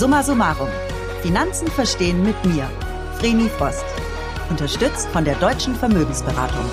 Summa 0.00 0.22
summarum. 0.22 0.70
Finanzen 1.20 1.68
verstehen 1.68 2.22
mit 2.22 2.42
mir, 2.46 2.70
Vreni 3.18 3.50
Frost. 3.50 3.84
Unterstützt 4.48 5.10
von 5.10 5.26
der 5.26 5.34
Deutschen 5.34 5.74
Vermögensberatung. 5.74 6.64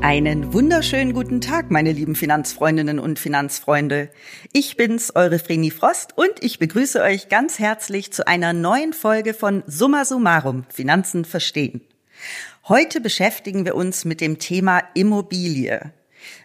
Einen 0.00 0.54
wunderschönen 0.54 1.12
guten 1.12 1.42
Tag, 1.42 1.70
meine 1.70 1.92
lieben 1.92 2.14
Finanzfreundinnen 2.14 2.98
und 2.98 3.18
Finanzfreunde. 3.18 4.08
Ich 4.54 4.78
bin's, 4.78 5.14
eure 5.14 5.38
Vreni 5.38 5.70
Frost, 5.70 6.16
und 6.16 6.32
ich 6.40 6.58
begrüße 6.58 7.02
euch 7.02 7.28
ganz 7.28 7.58
herzlich 7.58 8.10
zu 8.10 8.26
einer 8.26 8.54
neuen 8.54 8.94
Folge 8.94 9.34
von 9.34 9.62
Summa 9.66 10.06
Summarum, 10.06 10.64
Finanzen 10.70 11.26
verstehen. 11.26 11.82
Heute 12.66 13.02
beschäftigen 13.02 13.66
wir 13.66 13.74
uns 13.74 14.06
mit 14.06 14.22
dem 14.22 14.38
Thema 14.38 14.84
Immobilie. 14.94 15.92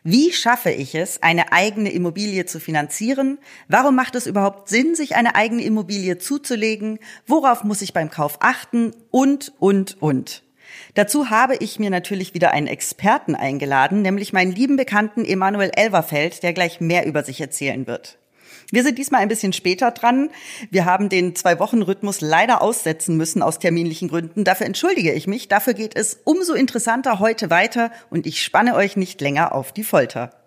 Wie 0.04 0.32
schaffe 0.32 0.72
ich 0.72 0.96
es, 0.96 1.22
eine 1.24 1.52
eigene 1.52 1.92
Immobilie 1.92 2.46
zu 2.46 2.60
finanzieren? 2.60 3.40
Warum 3.68 3.96
macht 3.96 4.16
es 4.16 4.28
überhaupt 4.28 4.70
Sinn, 4.70 4.96
sich 4.96 5.16
eine 5.16 5.36
eigene 5.36 5.64
Immobilie 5.64 6.18
zuzulegen? 6.18 7.00
Worauf 7.26 7.64
muss 7.64 7.82
ich 7.82 7.94
beim 7.94 8.10
Kauf 8.10 8.38
achten? 8.42 8.94
Und, 9.12 9.54
und, 9.60 10.02
und. 10.02 10.44
Dazu 10.94 11.32
habe 11.32 11.56
ich 11.56 11.80
mir 11.80 11.90
natürlich 11.90 12.34
wieder 12.34 12.52
einen 12.52 12.68
Experten 12.68 13.34
eingeladen, 13.34 14.02
nämlich 14.02 14.34
meinen 14.34 14.52
lieben 14.52 14.78
Bekannten 14.78 15.26
Emanuel 15.26 15.72
Elverfeld, 15.76 16.44
der 16.44 16.54
gleich 16.54 16.80
mehr 16.80 17.06
über 17.08 17.24
sich 17.24 17.42
erzählen 17.42 17.88
wird. 17.88 18.19
Wir 18.72 18.84
sind 18.84 19.00
diesmal 19.00 19.22
ein 19.22 19.28
bisschen 19.28 19.54
später 19.54 19.92
dran. 19.92 20.30
Wir 20.70 20.86
haben 20.86 21.10
den 21.10 21.36
Zwei-Wochen-Rhythmus 21.36 22.22
leider 22.22 22.62
aussetzen 22.62 23.18
müssen 23.18 23.42
aus 23.42 23.58
terminlichen 23.58 24.10
Gründen. 24.10 24.44
Dafür 24.44 24.68
entschuldige 24.68 25.12
ich 25.12 25.26
mich. 25.26 25.48
Dafür 25.48 25.74
geht 25.74 25.96
es 25.96 26.20
umso 26.24 26.54
interessanter 26.54 27.20
heute 27.20 27.50
weiter 27.50 27.92
und 28.12 28.28
ich 28.28 28.44
spanne 28.44 28.76
euch 28.76 28.96
nicht 28.96 29.22
länger 29.22 29.56
auf 29.56 29.72
die 29.72 29.84
Folter. 29.84 30.39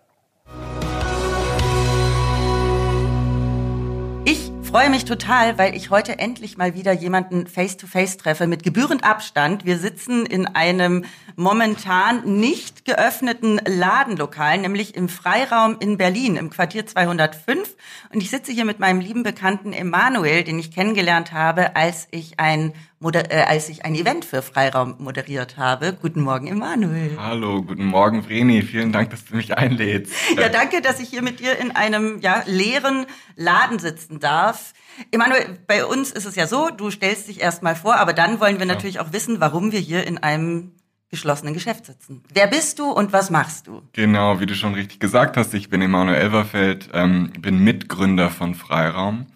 Freue 4.72 4.88
mich 4.88 5.04
total, 5.04 5.58
weil 5.58 5.76
ich 5.76 5.90
heute 5.90 6.18
endlich 6.18 6.56
mal 6.56 6.74
wieder 6.74 6.92
jemanden 6.92 7.46
face-to-face 7.46 8.14
-face 8.14 8.18
treffe 8.18 8.46
mit 8.46 8.62
gebührend 8.62 9.04
Abstand. 9.04 9.66
Wir 9.66 9.76
sitzen 9.76 10.24
in 10.24 10.46
einem 10.46 11.04
momentan 11.36 12.40
nicht 12.40 12.86
geöffneten 12.86 13.60
Ladenlokal, 13.66 14.56
nämlich 14.56 14.94
im 14.94 15.10
Freiraum 15.10 15.76
in 15.78 15.98
Berlin, 15.98 16.36
im 16.36 16.48
Quartier 16.48 16.86
205. 16.86 17.76
Und 18.14 18.22
ich 18.22 18.30
sitze 18.30 18.50
hier 18.50 18.64
mit 18.64 18.78
meinem 18.78 19.00
lieben 19.00 19.24
Bekannten 19.24 19.74
Emanuel, 19.74 20.42
den 20.42 20.58
ich 20.58 20.70
kennengelernt 20.70 21.32
habe, 21.32 21.76
als 21.76 22.08
ich 22.10 22.40
ein 22.40 22.72
äh, 23.10 23.44
als 23.48 23.68
ich 23.68 23.84
ein 23.84 23.94
Event 23.94 24.24
für 24.24 24.42
Freiraum 24.42 24.96
moderiert 24.98 25.56
habe. 25.56 25.96
Guten 26.00 26.22
Morgen, 26.22 26.46
Emanuel. 26.46 27.16
Hallo, 27.18 27.62
guten 27.62 27.86
Morgen, 27.86 28.22
Vreni. 28.22 28.62
Vielen 28.62 28.92
Dank, 28.92 29.10
dass 29.10 29.24
du 29.24 29.36
mich 29.36 29.56
einlädst. 29.56 30.12
Ja, 30.38 30.48
danke, 30.48 30.80
dass 30.80 31.00
ich 31.00 31.08
hier 31.08 31.22
mit 31.22 31.40
dir 31.40 31.58
in 31.58 31.72
einem 31.72 32.20
ja, 32.20 32.42
leeren 32.46 33.06
Laden 33.36 33.78
sitzen 33.78 34.20
darf. 34.20 34.72
Emanuel, 35.10 35.58
bei 35.66 35.84
uns 35.84 36.10
ist 36.12 36.26
es 36.26 36.36
ja 36.36 36.46
so, 36.46 36.70
du 36.70 36.90
stellst 36.90 37.28
dich 37.28 37.40
erstmal 37.40 37.74
vor, 37.74 37.96
aber 37.96 38.12
dann 38.12 38.40
wollen 38.40 38.58
wir 38.58 38.66
natürlich 38.66 39.00
auch 39.00 39.12
wissen, 39.12 39.40
warum 39.40 39.72
wir 39.72 39.80
hier 39.80 40.06
in 40.06 40.18
einem 40.18 40.72
geschlossenen 41.10 41.52
Geschäft 41.52 41.86
sitzen. 41.86 42.22
Wer 42.32 42.46
bist 42.46 42.78
du 42.78 42.90
und 42.90 43.12
was 43.12 43.30
machst 43.30 43.66
du? 43.66 43.82
Genau, 43.92 44.40
wie 44.40 44.46
du 44.46 44.54
schon 44.54 44.74
richtig 44.74 44.98
gesagt 44.98 45.36
hast, 45.36 45.52
ich 45.52 45.68
bin 45.68 45.82
Emanuel 45.82 46.16
Elverfeld, 46.16 46.88
ähm, 46.94 47.32
bin 47.38 47.58
Mitgründer 47.58 48.30
von 48.30 48.54
Freiraum. 48.54 49.26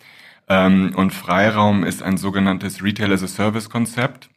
Ähm, 0.48 0.92
und 0.94 1.12
Freiraum 1.12 1.84
ist 1.84 2.02
ein 2.02 2.16
sogenanntes 2.16 2.82
Retail 2.82 3.12
as 3.12 3.22
a 3.22 3.28
Service 3.28 3.68
Konzept. 3.68 4.30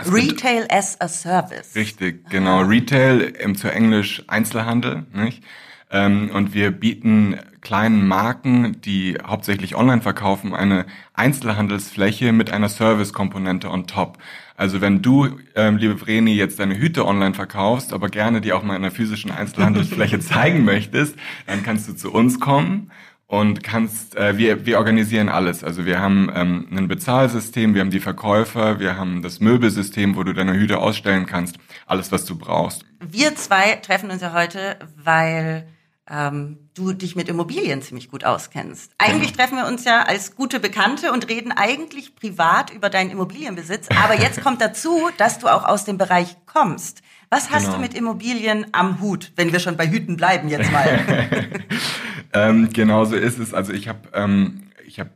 Retail 0.00 0.66
as 0.70 1.00
a 1.00 1.08
Service. 1.08 1.74
Richtig, 1.74 2.28
genau. 2.30 2.60
Retail 2.60 3.20
im 3.20 3.56
zu 3.56 3.68
Englisch 3.72 4.22
Einzelhandel, 4.28 5.06
nicht? 5.12 5.42
Ähm, 5.90 6.30
und 6.32 6.54
wir 6.54 6.70
bieten 6.70 7.40
kleinen 7.60 8.06
Marken, 8.06 8.80
die 8.82 9.18
hauptsächlich 9.24 9.74
online 9.74 10.02
verkaufen, 10.02 10.54
eine 10.54 10.86
Einzelhandelsfläche 11.14 12.32
mit 12.32 12.50
einer 12.50 12.68
Service-Komponente 12.68 13.70
on 13.70 13.86
top. 13.86 14.18
Also 14.56 14.80
wenn 14.80 15.02
du, 15.02 15.38
ähm, 15.54 15.78
liebe 15.78 15.96
Vreni, 15.96 16.34
jetzt 16.34 16.60
deine 16.60 16.78
Hüte 16.78 17.06
online 17.06 17.34
verkaufst, 17.34 17.92
aber 17.92 18.08
gerne 18.08 18.40
die 18.40 18.52
auch 18.52 18.62
mal 18.62 18.76
in 18.76 18.82
einer 18.82 18.90
physischen 18.90 19.30
Einzelhandelsfläche 19.30 20.20
zeigen 20.20 20.64
möchtest, 20.64 21.16
dann 21.46 21.62
kannst 21.62 21.88
du 21.88 21.94
zu 21.94 22.12
uns 22.12 22.38
kommen 22.38 22.90
und 23.28 23.62
kannst, 23.62 24.16
äh, 24.16 24.38
wir, 24.38 24.64
wir 24.64 24.78
organisieren 24.78 25.28
alles. 25.28 25.62
Also 25.62 25.84
wir 25.84 26.00
haben 26.00 26.32
ähm, 26.34 26.66
ein 26.72 26.88
Bezahlsystem, 26.88 27.74
wir 27.74 27.82
haben 27.82 27.90
die 27.90 28.00
Verkäufer, 28.00 28.80
wir 28.80 28.96
haben 28.96 29.22
das 29.22 29.38
Möbelsystem, 29.38 30.16
wo 30.16 30.24
du 30.24 30.32
deine 30.32 30.54
Hüte 30.54 30.78
ausstellen 30.78 31.26
kannst, 31.26 31.58
alles, 31.86 32.10
was 32.10 32.24
du 32.24 32.36
brauchst. 32.36 32.86
Wir 33.00 33.36
zwei 33.36 33.76
treffen 33.76 34.10
uns 34.10 34.22
ja 34.22 34.32
heute, 34.32 34.78
weil 34.96 35.68
ähm, 36.10 36.70
du 36.72 36.94
dich 36.94 37.16
mit 37.16 37.28
Immobilien 37.28 37.82
ziemlich 37.82 38.10
gut 38.10 38.24
auskennst. 38.24 38.92
Eigentlich 38.96 39.32
genau. 39.32 39.44
treffen 39.44 39.58
wir 39.58 39.66
uns 39.66 39.84
ja 39.84 40.04
als 40.04 40.34
gute 40.34 40.58
Bekannte 40.58 41.12
und 41.12 41.28
reden 41.28 41.52
eigentlich 41.52 42.16
privat 42.16 42.70
über 42.72 42.88
deinen 42.88 43.10
Immobilienbesitz. 43.10 43.88
Aber 44.02 44.18
jetzt 44.18 44.42
kommt 44.42 44.62
dazu, 44.62 45.10
dass 45.18 45.38
du 45.38 45.48
auch 45.48 45.64
aus 45.64 45.84
dem 45.84 45.98
Bereich 45.98 46.34
kommst. 46.46 47.02
Was 47.30 47.50
hast 47.50 47.64
genau. 47.64 47.76
du 47.76 47.82
mit 47.82 47.94
Immobilien 47.94 48.66
am 48.72 49.00
Hut, 49.00 49.32
wenn 49.36 49.52
wir 49.52 49.60
schon 49.60 49.76
bei 49.76 49.88
Hüten 49.88 50.16
bleiben 50.16 50.48
jetzt 50.48 50.72
mal? 50.72 51.04
ähm, 52.32 52.70
genau 52.72 53.04
so 53.04 53.16
ist 53.16 53.38
es. 53.38 53.52
Also 53.52 53.72
ich 53.72 53.88
habe 53.88 54.00
ähm, 54.14 54.68
ich 54.86 54.98
habe 54.98 55.10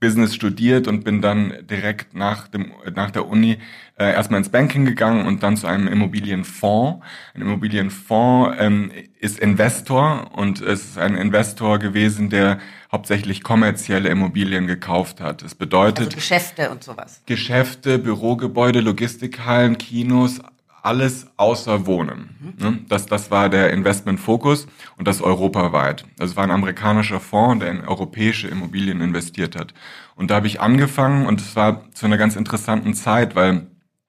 Business 0.00 0.34
studiert 0.34 0.86
und 0.86 1.04
bin 1.04 1.20
dann 1.20 1.52
direkt 1.68 2.14
nach 2.14 2.48
dem 2.48 2.72
nach 2.94 3.10
der 3.10 3.26
Uni 3.26 3.58
äh, 3.98 4.12
erstmal 4.12 4.38
ins 4.38 4.48
Banking 4.48 4.84
gegangen 4.84 5.26
und 5.26 5.42
dann 5.42 5.56
zu 5.56 5.66
einem 5.66 5.88
Immobilienfonds. 5.88 7.04
Ein 7.34 7.42
Immobilienfonds 7.42 8.56
ähm, 8.60 8.92
ist 9.18 9.38
Investor 9.38 10.30
und 10.36 10.60
es 10.60 10.84
ist 10.84 10.98
ein 10.98 11.16
Investor 11.16 11.78
gewesen, 11.78 12.30
der 12.30 12.58
hauptsächlich 12.90 13.42
kommerzielle 13.42 14.08
Immobilien 14.08 14.66
gekauft 14.66 15.20
hat. 15.20 15.42
Das 15.42 15.54
bedeutet 15.54 16.06
also 16.06 16.16
Geschäfte 16.16 16.70
und 16.70 16.84
sowas. 16.84 17.22
Geschäfte, 17.26 17.98
Bürogebäude, 17.98 18.80
Logistikhallen, 18.80 19.76
Kinos, 19.76 20.40
alles 20.88 21.26
außer 21.36 21.84
Wohnen. 21.84 22.54
Mhm. 22.58 22.86
Das, 22.88 23.04
das 23.04 23.30
war 23.30 23.50
der 23.50 23.74
Investmentfokus 23.74 24.66
und 24.96 25.06
das 25.06 25.20
europaweit. 25.20 26.06
Also 26.18 26.32
es 26.32 26.36
war 26.36 26.44
ein 26.44 26.50
amerikanischer 26.50 27.20
Fonds, 27.20 27.62
der 27.62 27.70
in 27.72 27.86
europäische 27.86 28.48
Immobilien 28.48 29.02
investiert 29.02 29.54
hat. 29.54 29.74
Und 30.16 30.30
da 30.30 30.36
habe 30.36 30.46
ich 30.46 30.62
angefangen 30.62 31.26
und 31.26 31.42
es 31.42 31.54
war 31.56 31.92
zu 31.92 32.06
einer 32.06 32.16
ganz 32.16 32.36
interessanten 32.36 32.94
Zeit, 32.94 33.36
weil 33.36 33.66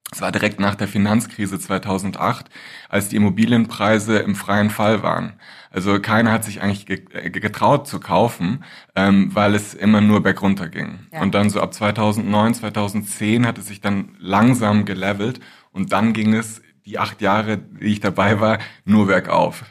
es 0.10 0.22
war 0.22 0.32
direkt 0.32 0.62
nach 0.62 0.76
der 0.76 0.88
Finanzkrise 0.88 1.60
2008, 1.60 2.50
als 2.88 3.10
die 3.10 3.18
Immobilienpreise 3.18 4.20
im 4.20 4.36
freien 4.36 4.70
Fall 4.70 5.04
waren. 5.04 5.34
Also 5.72 6.00
keiner 6.00 6.32
hat 6.32 6.46
sich 6.46 6.62
eigentlich 6.62 6.86
getraut 6.86 7.88
zu 7.88 8.00
kaufen, 8.00 8.64
ähm, 8.96 9.36
weil 9.36 9.54
es 9.54 9.74
immer 9.74 10.00
nur 10.00 10.24
bergunter 10.24 10.70
ging. 10.70 11.08
Ja. 11.12 11.22
Und 11.22 11.36
dann 11.36 11.50
so 11.50 11.60
ab 11.60 11.74
2009, 11.74 12.54
2010 12.54 13.46
hat 13.46 13.58
es 13.58 13.68
sich 13.68 13.82
dann 13.82 14.16
langsam 14.18 14.86
gelevelt 14.86 15.42
und 15.72 15.92
dann 15.92 16.14
ging 16.14 16.34
es 16.34 16.62
die 16.90 16.98
acht 16.98 17.22
Jahre, 17.22 17.58
die 17.58 17.86
ich 17.86 18.00
dabei 18.00 18.40
war, 18.40 18.60
nur 18.84 19.08
bergauf. 19.08 19.64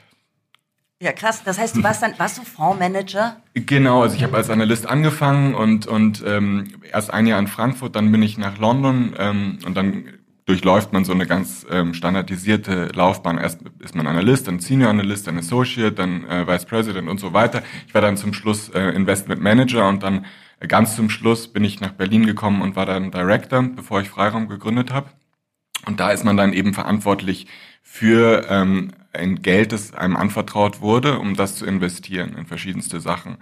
Ja, 1.00 1.12
krass. 1.12 1.42
Das 1.44 1.58
heißt, 1.58 1.76
du 1.76 1.82
warst 1.82 2.02
dann, 2.02 2.18
warst 2.18 2.38
du 2.38 2.42
Fondsmanager? 2.42 3.36
Genau, 3.54 4.02
also 4.02 4.16
ich 4.16 4.24
habe 4.24 4.36
als 4.36 4.50
Analyst 4.50 4.86
angefangen 4.86 5.54
und, 5.54 5.86
und 5.86 6.24
ähm, 6.26 6.68
erst 6.92 7.12
ein 7.12 7.26
Jahr 7.26 7.38
in 7.38 7.46
Frankfurt, 7.46 7.94
dann 7.94 8.10
bin 8.10 8.22
ich 8.22 8.36
nach 8.36 8.58
London 8.58 9.14
ähm, 9.16 9.58
und 9.64 9.76
dann 9.76 10.04
durchläuft 10.46 10.92
man 10.92 11.04
so 11.04 11.12
eine 11.12 11.26
ganz 11.26 11.66
ähm, 11.70 11.94
standardisierte 11.94 12.88
Laufbahn. 12.94 13.38
Erst 13.38 13.60
ist 13.80 13.94
man 13.94 14.06
Analyst, 14.06 14.48
dann 14.48 14.58
Senior 14.58 14.90
Analyst, 14.90 15.26
dann 15.26 15.38
Associate, 15.38 15.92
dann 15.92 16.24
äh, 16.24 16.46
Vice 16.48 16.64
President 16.64 17.08
und 17.08 17.20
so 17.20 17.32
weiter. 17.32 17.62
Ich 17.86 17.94
war 17.94 18.00
dann 18.00 18.16
zum 18.16 18.32
Schluss 18.32 18.68
äh, 18.70 18.88
Investment 18.90 19.40
Manager 19.40 19.88
und 19.88 20.02
dann 20.02 20.26
äh, 20.58 20.66
ganz 20.66 20.96
zum 20.96 21.10
Schluss 21.10 21.48
bin 21.48 21.62
ich 21.62 21.80
nach 21.80 21.92
Berlin 21.92 22.26
gekommen 22.26 22.62
und 22.62 22.74
war 22.74 22.86
dann 22.86 23.10
Director, 23.12 23.62
bevor 23.62 24.00
ich 24.00 24.08
Freiraum 24.08 24.48
gegründet 24.48 24.90
habe. 24.92 25.10
Und 25.86 26.00
da 26.00 26.10
ist 26.10 26.24
man 26.24 26.36
dann 26.36 26.52
eben 26.52 26.74
verantwortlich 26.74 27.46
für 27.82 28.46
ähm, 28.48 28.92
ein 29.12 29.42
Geld, 29.42 29.72
das 29.72 29.94
einem 29.94 30.16
anvertraut 30.16 30.80
wurde, 30.80 31.18
um 31.18 31.34
das 31.34 31.56
zu 31.56 31.66
investieren 31.66 32.34
in 32.36 32.46
verschiedenste 32.46 33.00
Sachen. 33.00 33.38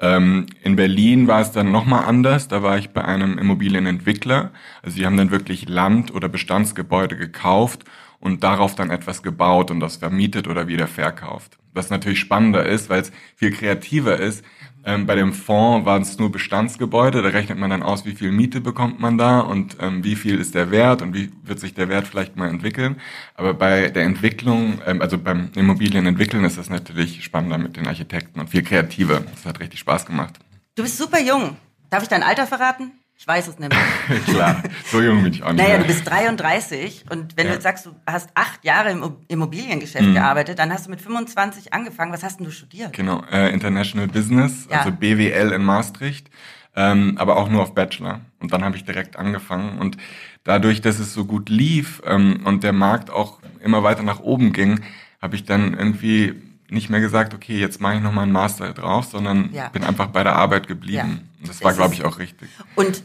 Ähm, 0.00 0.46
in 0.62 0.76
Berlin 0.76 1.26
war 1.26 1.40
es 1.40 1.50
dann 1.50 1.72
nochmal 1.72 2.04
anders. 2.04 2.48
Da 2.48 2.62
war 2.62 2.78
ich 2.78 2.90
bei 2.90 3.04
einem 3.04 3.38
Immobilienentwickler. 3.38 4.52
Also 4.82 4.96
die 4.96 5.06
haben 5.06 5.16
dann 5.16 5.30
wirklich 5.30 5.68
Land 5.68 6.14
oder 6.14 6.28
Bestandsgebäude 6.28 7.16
gekauft 7.16 7.84
und 8.20 8.44
darauf 8.44 8.74
dann 8.74 8.90
etwas 8.90 9.22
gebaut 9.22 9.70
und 9.70 9.80
das 9.80 9.96
vermietet 9.96 10.46
oder 10.48 10.68
wieder 10.68 10.86
verkauft. 10.86 11.58
Was 11.72 11.90
natürlich 11.90 12.20
spannender 12.20 12.64
ist, 12.66 12.88
weil 12.90 13.02
es 13.02 13.12
viel 13.36 13.50
kreativer 13.50 14.18
ist, 14.18 14.44
ähm, 14.84 15.06
bei 15.06 15.14
dem 15.14 15.32
Fonds 15.32 15.86
waren 15.86 16.02
es 16.02 16.18
nur 16.18 16.32
Bestandsgebäude, 16.32 17.22
da 17.22 17.28
rechnet 17.28 17.58
man 17.58 17.70
dann 17.70 17.82
aus, 17.82 18.04
wie 18.04 18.14
viel 18.14 18.30
Miete 18.30 18.60
bekommt 18.60 19.00
man 19.00 19.18
da 19.18 19.40
und 19.40 19.76
ähm, 19.80 20.04
wie 20.04 20.16
viel 20.16 20.38
ist 20.38 20.54
der 20.54 20.70
Wert 20.70 21.02
und 21.02 21.14
wie 21.14 21.30
wird 21.42 21.60
sich 21.60 21.74
der 21.74 21.88
Wert 21.88 22.06
vielleicht 22.06 22.36
mal 22.36 22.48
entwickeln. 22.48 22.96
Aber 23.34 23.54
bei 23.54 23.88
der 23.88 24.04
Entwicklung, 24.04 24.80
ähm, 24.86 25.02
also 25.02 25.18
beim 25.18 25.50
Immobilienentwickeln 25.54 26.44
ist 26.44 26.58
das 26.58 26.70
natürlich 26.70 27.24
spannender 27.24 27.58
mit 27.58 27.76
den 27.76 27.86
Architekten 27.86 28.40
und 28.40 28.50
viel 28.50 28.62
kreativer. 28.62 29.20
Das 29.20 29.44
hat 29.44 29.60
richtig 29.60 29.80
Spaß 29.80 30.06
gemacht. 30.06 30.38
Du 30.74 30.82
bist 30.82 30.96
super 30.96 31.20
jung. 31.20 31.56
Darf 31.90 32.02
ich 32.02 32.08
dein 32.08 32.22
Alter 32.22 32.46
verraten? 32.46 32.92
Ich 33.20 33.26
weiß 33.26 33.48
es 33.48 33.58
nämlich. 33.58 33.78
Klar, 34.26 34.62
so 34.92 35.00
jung 35.02 35.24
bin 35.24 35.32
ich 35.32 35.42
auch 35.42 35.52
nicht. 35.52 35.60
Naja, 35.60 35.78
du 35.78 35.84
bist 35.86 36.08
33 36.08 37.06
und 37.10 37.36
wenn 37.36 37.46
Ja. 37.46 37.50
du 37.50 37.54
jetzt 37.56 37.64
sagst, 37.64 37.86
du 37.86 37.90
hast 38.06 38.30
acht 38.34 38.64
Jahre 38.64 38.90
im 38.92 39.16
Immobiliengeschäft 39.26 40.06
Mhm. 40.06 40.14
gearbeitet, 40.14 40.60
dann 40.60 40.72
hast 40.72 40.86
du 40.86 40.90
mit 40.90 41.00
25 41.00 41.72
angefangen. 41.74 42.12
Was 42.12 42.22
hast 42.22 42.38
denn 42.38 42.46
du 42.46 42.52
studiert? 42.52 42.92
Genau, 42.92 43.24
äh, 43.32 43.52
International 43.52 44.06
Business, 44.06 44.68
Ja. 44.70 44.78
also 44.78 44.92
BWL 44.92 45.50
in 45.50 45.64
Maastricht, 45.64 46.30
ähm, 46.76 47.16
aber 47.18 47.36
auch 47.38 47.48
nur 47.48 47.62
auf 47.62 47.74
Bachelor. 47.74 48.20
Und 48.38 48.52
dann 48.52 48.64
habe 48.64 48.76
ich 48.76 48.84
direkt 48.84 49.16
angefangen 49.16 49.80
und 49.80 49.96
dadurch, 50.44 50.80
dass 50.80 51.00
es 51.00 51.12
so 51.12 51.24
gut 51.24 51.48
lief 51.48 52.00
ähm, 52.06 52.42
und 52.44 52.62
der 52.62 52.72
Markt 52.72 53.10
auch 53.10 53.40
immer 53.64 53.82
weiter 53.82 54.04
nach 54.04 54.20
oben 54.20 54.52
ging, 54.52 54.80
habe 55.20 55.34
ich 55.34 55.44
dann 55.44 55.74
irgendwie 55.74 56.40
nicht 56.70 56.90
mehr 56.90 57.00
gesagt, 57.00 57.34
okay, 57.34 57.58
jetzt 57.58 57.80
mache 57.80 57.96
ich 57.96 58.02
nochmal 58.02 58.24
einen 58.24 58.32
Master 58.32 58.72
drauf, 58.72 59.06
sondern 59.06 59.50
Ja. 59.52 59.68
bin 59.68 59.84
einfach 59.84 60.08
bei 60.08 60.22
der 60.22 60.36
Arbeit 60.36 60.64
Ja. 60.64 60.68
geblieben. 60.68 61.28
Und 61.40 61.48
das 61.48 61.62
war, 61.62 61.72
glaube 61.72 61.94
ich, 61.94 62.04
auch 62.04 62.18
richtig. 62.18 62.48
Und 62.74 63.02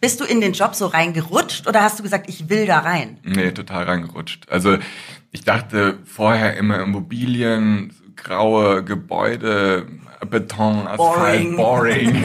bist 0.00 0.20
du 0.20 0.24
in 0.24 0.40
den 0.40 0.52
Job 0.52 0.74
so 0.74 0.86
reingerutscht 0.86 1.66
oder 1.66 1.82
hast 1.82 1.98
du 1.98 2.02
gesagt, 2.02 2.28
ich 2.28 2.48
will 2.48 2.66
da 2.66 2.78
rein? 2.80 3.18
Nee, 3.22 3.52
total 3.52 3.84
reingerutscht. 3.84 4.48
Also 4.48 4.78
ich 5.30 5.44
dachte 5.44 5.98
vorher 6.04 6.56
immer 6.56 6.80
Immobilien, 6.80 7.92
graue 8.16 8.82
Gebäude, 8.84 9.86
Beton, 10.28 10.84
Boring. 10.96 11.56
Asphalt, 11.56 11.56
boring. 11.56 12.24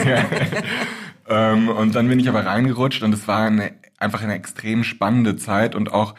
ähm, 1.28 1.68
und 1.68 1.94
dann 1.94 2.08
bin 2.08 2.18
ich 2.20 2.28
aber 2.28 2.44
reingerutscht 2.46 3.02
und 3.02 3.12
es 3.14 3.26
war 3.28 3.46
eine, 3.46 3.72
einfach 3.98 4.22
eine 4.22 4.34
extrem 4.34 4.84
spannende 4.84 5.36
Zeit 5.36 5.74
und 5.74 5.92
auch 5.92 6.14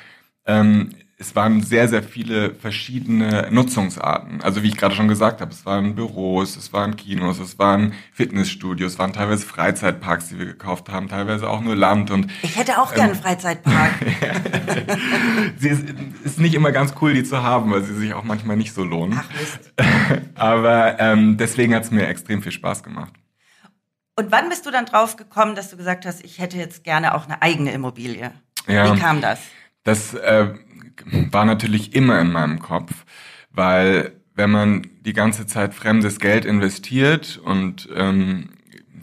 ähm, 0.45 0.89
es 1.19 1.35
waren 1.35 1.63
sehr, 1.63 1.87
sehr 1.87 2.03
viele 2.03 2.53
verschiedene 2.53 3.47
Nutzungsarten. 3.49 4.41
Also 4.41 4.61
wie 4.61 4.67
ich 4.67 4.77
gerade 4.77 4.93
schon 4.93 5.07
gesagt 5.07 5.41
habe, 5.41 5.51
es 5.51 5.65
waren 5.65 5.95
Büros, 5.95 6.55
es 6.55 6.73
waren 6.73 6.95
Kinos, 6.95 7.39
es 7.39 7.57
waren 7.57 7.93
Fitnessstudios, 8.13 8.93
es 8.93 8.99
waren 8.99 9.13
teilweise 9.13 9.43
Freizeitparks, 9.43 10.29
die 10.29 10.37
wir 10.37 10.45
gekauft 10.45 10.89
haben, 10.89 11.07
teilweise 11.07 11.49
auch 11.49 11.61
nur 11.61 11.75
Land 11.75 12.11
und 12.11 12.27
Ich 12.43 12.55
hätte 12.55 12.79
auch 12.79 12.93
gern 12.93 13.11
einen 13.11 13.19
Freizeitpark. 13.19 13.93
sie 15.57 15.69
ist, 15.69 15.85
ist 16.23 16.39
nicht 16.39 16.53
immer 16.53 16.71
ganz 16.71 16.93
cool, 17.01 17.15
die 17.15 17.23
zu 17.23 17.41
haben, 17.41 17.71
weil 17.71 17.81
sie 17.81 17.95
sich 17.95 18.13
auch 18.13 18.23
manchmal 18.23 18.55
nicht 18.55 18.75
so 18.75 18.83
lohnen. 18.83 19.19
Ach 19.19 19.29
Mist. 19.39 19.73
Aber 20.35 20.99
ähm, 20.99 21.37
deswegen 21.37 21.73
hat 21.73 21.83
es 21.83 21.89
mir 21.89 22.07
extrem 22.07 22.43
viel 22.43 22.51
Spaß 22.51 22.83
gemacht. 22.83 23.13
Und 24.15 24.31
wann 24.31 24.49
bist 24.49 24.67
du 24.67 24.71
dann 24.71 24.85
drauf 24.85 25.15
gekommen, 25.15 25.55
dass 25.55 25.71
du 25.71 25.77
gesagt 25.77 26.05
hast, 26.05 26.23
ich 26.23 26.37
hätte 26.37 26.57
jetzt 26.57 26.83
gerne 26.83 27.15
auch 27.15 27.25
eine 27.25 27.41
eigene 27.41 27.71
Immobilie? 27.71 28.31
Ja. 28.67 28.93
Wie 28.93 28.99
kam 28.99 29.21
das? 29.21 29.39
Das 29.83 30.13
äh, 30.13 30.49
war 31.31 31.45
natürlich 31.45 31.93
immer 31.93 32.19
in 32.19 32.31
meinem 32.31 32.59
Kopf, 32.59 33.05
weil 33.51 34.13
wenn 34.35 34.51
man 34.51 34.87
die 35.01 35.13
ganze 35.13 35.47
Zeit 35.47 35.73
fremdes 35.73 36.19
Geld 36.19 36.45
investiert 36.45 37.39
und 37.43 37.89
ähm, 37.95 38.49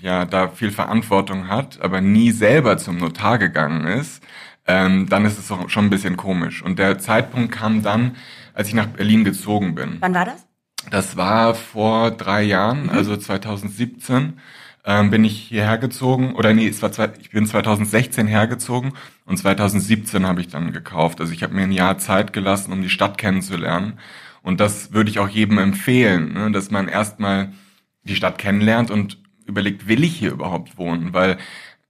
ja 0.00 0.24
da 0.24 0.48
viel 0.48 0.70
Verantwortung 0.70 1.48
hat, 1.48 1.80
aber 1.80 2.00
nie 2.00 2.30
selber 2.30 2.78
zum 2.78 2.98
Notar 2.98 3.38
gegangen 3.38 3.86
ist, 3.86 4.22
ähm, 4.66 5.08
dann 5.08 5.24
ist 5.24 5.38
es 5.38 5.50
auch 5.50 5.68
schon 5.68 5.86
ein 5.86 5.90
bisschen 5.90 6.16
komisch. 6.16 6.62
Und 6.62 6.78
der 6.78 6.98
Zeitpunkt 6.98 7.52
kam 7.52 7.82
dann, 7.82 8.16
als 8.54 8.68
ich 8.68 8.74
nach 8.74 8.86
Berlin 8.86 9.24
gezogen 9.24 9.74
bin. 9.74 9.96
Wann 10.00 10.14
war 10.14 10.24
das? 10.24 10.46
Das 10.90 11.16
war 11.16 11.54
vor 11.54 12.10
drei 12.10 12.42
Jahren, 12.42 12.90
also 12.90 13.16
2017, 13.16 14.38
ähm, 14.84 15.10
bin 15.10 15.24
ich 15.24 15.38
hierher 15.38 15.78
gezogen. 15.78 16.34
Oder 16.34 16.52
nee, 16.52 16.68
es 16.68 16.82
war 16.82 16.92
zwei, 16.92 17.10
ich 17.20 17.30
bin 17.30 17.46
2016 17.46 18.26
hergezogen 18.26 18.92
und 19.24 19.36
2017 19.36 20.26
habe 20.26 20.40
ich 20.40 20.48
dann 20.48 20.72
gekauft. 20.72 21.20
Also 21.20 21.32
ich 21.32 21.42
habe 21.42 21.54
mir 21.54 21.62
ein 21.62 21.72
Jahr 21.72 21.98
Zeit 21.98 22.32
gelassen, 22.32 22.72
um 22.72 22.82
die 22.82 22.90
Stadt 22.90 23.18
kennenzulernen. 23.18 23.98
Und 24.42 24.60
das 24.60 24.92
würde 24.92 25.10
ich 25.10 25.18
auch 25.18 25.28
jedem 25.28 25.58
empfehlen, 25.58 26.34
ne, 26.34 26.50
dass 26.50 26.70
man 26.70 26.88
erstmal 26.88 27.52
die 28.02 28.14
Stadt 28.14 28.36
kennenlernt 28.36 28.90
und 28.90 29.18
überlegt, 29.46 29.88
will 29.88 30.04
ich 30.04 30.16
hier 30.16 30.32
überhaupt 30.32 30.76
wohnen? 30.76 31.14
Weil 31.14 31.38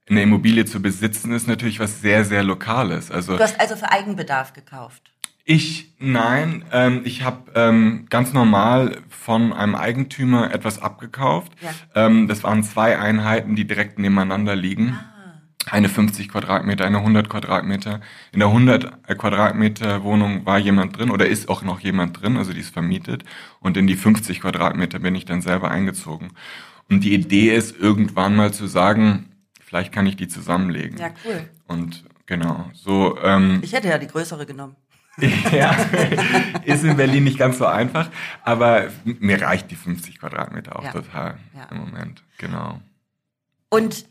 eine 0.09 0.21
Immobilie 0.21 0.65
zu 0.65 0.81
besitzen 0.81 1.33
ist 1.33 1.47
natürlich 1.47 1.79
was 1.79 2.01
sehr, 2.01 2.23
sehr 2.23 2.43
Lokales. 2.43 3.11
Also 3.11 3.35
Du 3.35 3.43
hast 3.43 3.59
also 3.59 3.75
für 3.75 3.91
Eigenbedarf 3.91 4.53
gekauft. 4.53 5.11
Ich, 5.47 5.93
nein, 5.99 6.65
ähm, 6.71 7.01
ich 7.05 7.23
habe 7.23 7.51
ähm, 7.53 8.07
ganz 8.09 8.33
normal 8.33 8.97
von 9.09 9.53
einem 9.53 9.75
Eigentümer 9.75 10.51
etwas 10.51 10.81
abgekauft. 10.81 11.51
Ja. 11.61 12.07
Ähm, 12.07 12.27
das 12.27 12.43
waren 12.43 12.63
zwei 12.63 12.97
Einheiten, 12.97 13.55
die 13.55 13.65
direkt 13.65 13.99
nebeneinander 13.99 14.55
liegen. 14.55 14.99
Eine 15.69 15.89
50 15.89 16.29
Quadratmeter, 16.29 16.85
eine 16.85 16.97
100 16.97 17.29
Quadratmeter. 17.29 18.01
In 18.31 18.39
der 18.39 18.49
100 18.49 19.17
Quadratmeter 19.17 20.03
Wohnung 20.03 20.45
war 20.45 20.59
jemand 20.59 20.97
drin 20.97 21.09
oder 21.09 21.27
ist 21.27 21.49
auch 21.49 21.63
noch 21.63 21.79
jemand 21.79 22.21
drin, 22.21 22.37
also 22.37 22.53
die 22.53 22.59
ist 22.59 22.73
vermietet. 22.73 23.23
Und 23.59 23.77
in 23.77 23.87
die 23.87 23.95
50 23.95 24.41
Quadratmeter 24.41 24.99
bin 24.99 25.15
ich 25.15 25.25
dann 25.25 25.41
selber 25.41 25.71
eingezogen. 25.71 26.33
Und 26.89 27.03
die 27.03 27.13
Idee 27.13 27.55
ist 27.55 27.79
irgendwann 27.79 28.35
mal 28.35 28.53
zu 28.53 28.67
sagen, 28.67 29.31
vielleicht 29.59 29.91
kann 29.91 30.05
ich 30.05 30.15
die 30.15 30.27
zusammenlegen. 30.27 30.99
Ja, 30.99 31.09
cool. 31.25 31.49
Und 31.67 32.03
genau, 32.27 32.69
so 32.73 33.17
ähm, 33.23 33.59
Ich 33.63 33.73
hätte 33.73 33.87
ja 33.87 33.97
die 33.97 34.07
größere 34.07 34.45
genommen. 34.45 34.75
ja, 35.51 35.75
ist 36.63 36.83
in 36.83 36.97
Berlin 36.97 37.23
nicht 37.23 37.37
ganz 37.37 37.57
so 37.57 37.65
einfach, 37.65 38.09
aber 38.43 38.87
mir 39.03 39.41
reicht 39.41 39.71
die 39.71 39.75
50 39.75 40.19
Quadratmeter 40.19 40.77
auch 40.77 40.83
Ja. 40.83 40.91
total 40.91 41.37
Ja. 41.55 41.65
im 41.71 41.77
Moment. 41.77 42.23
Genau. 42.37 42.79
Und 43.69 44.05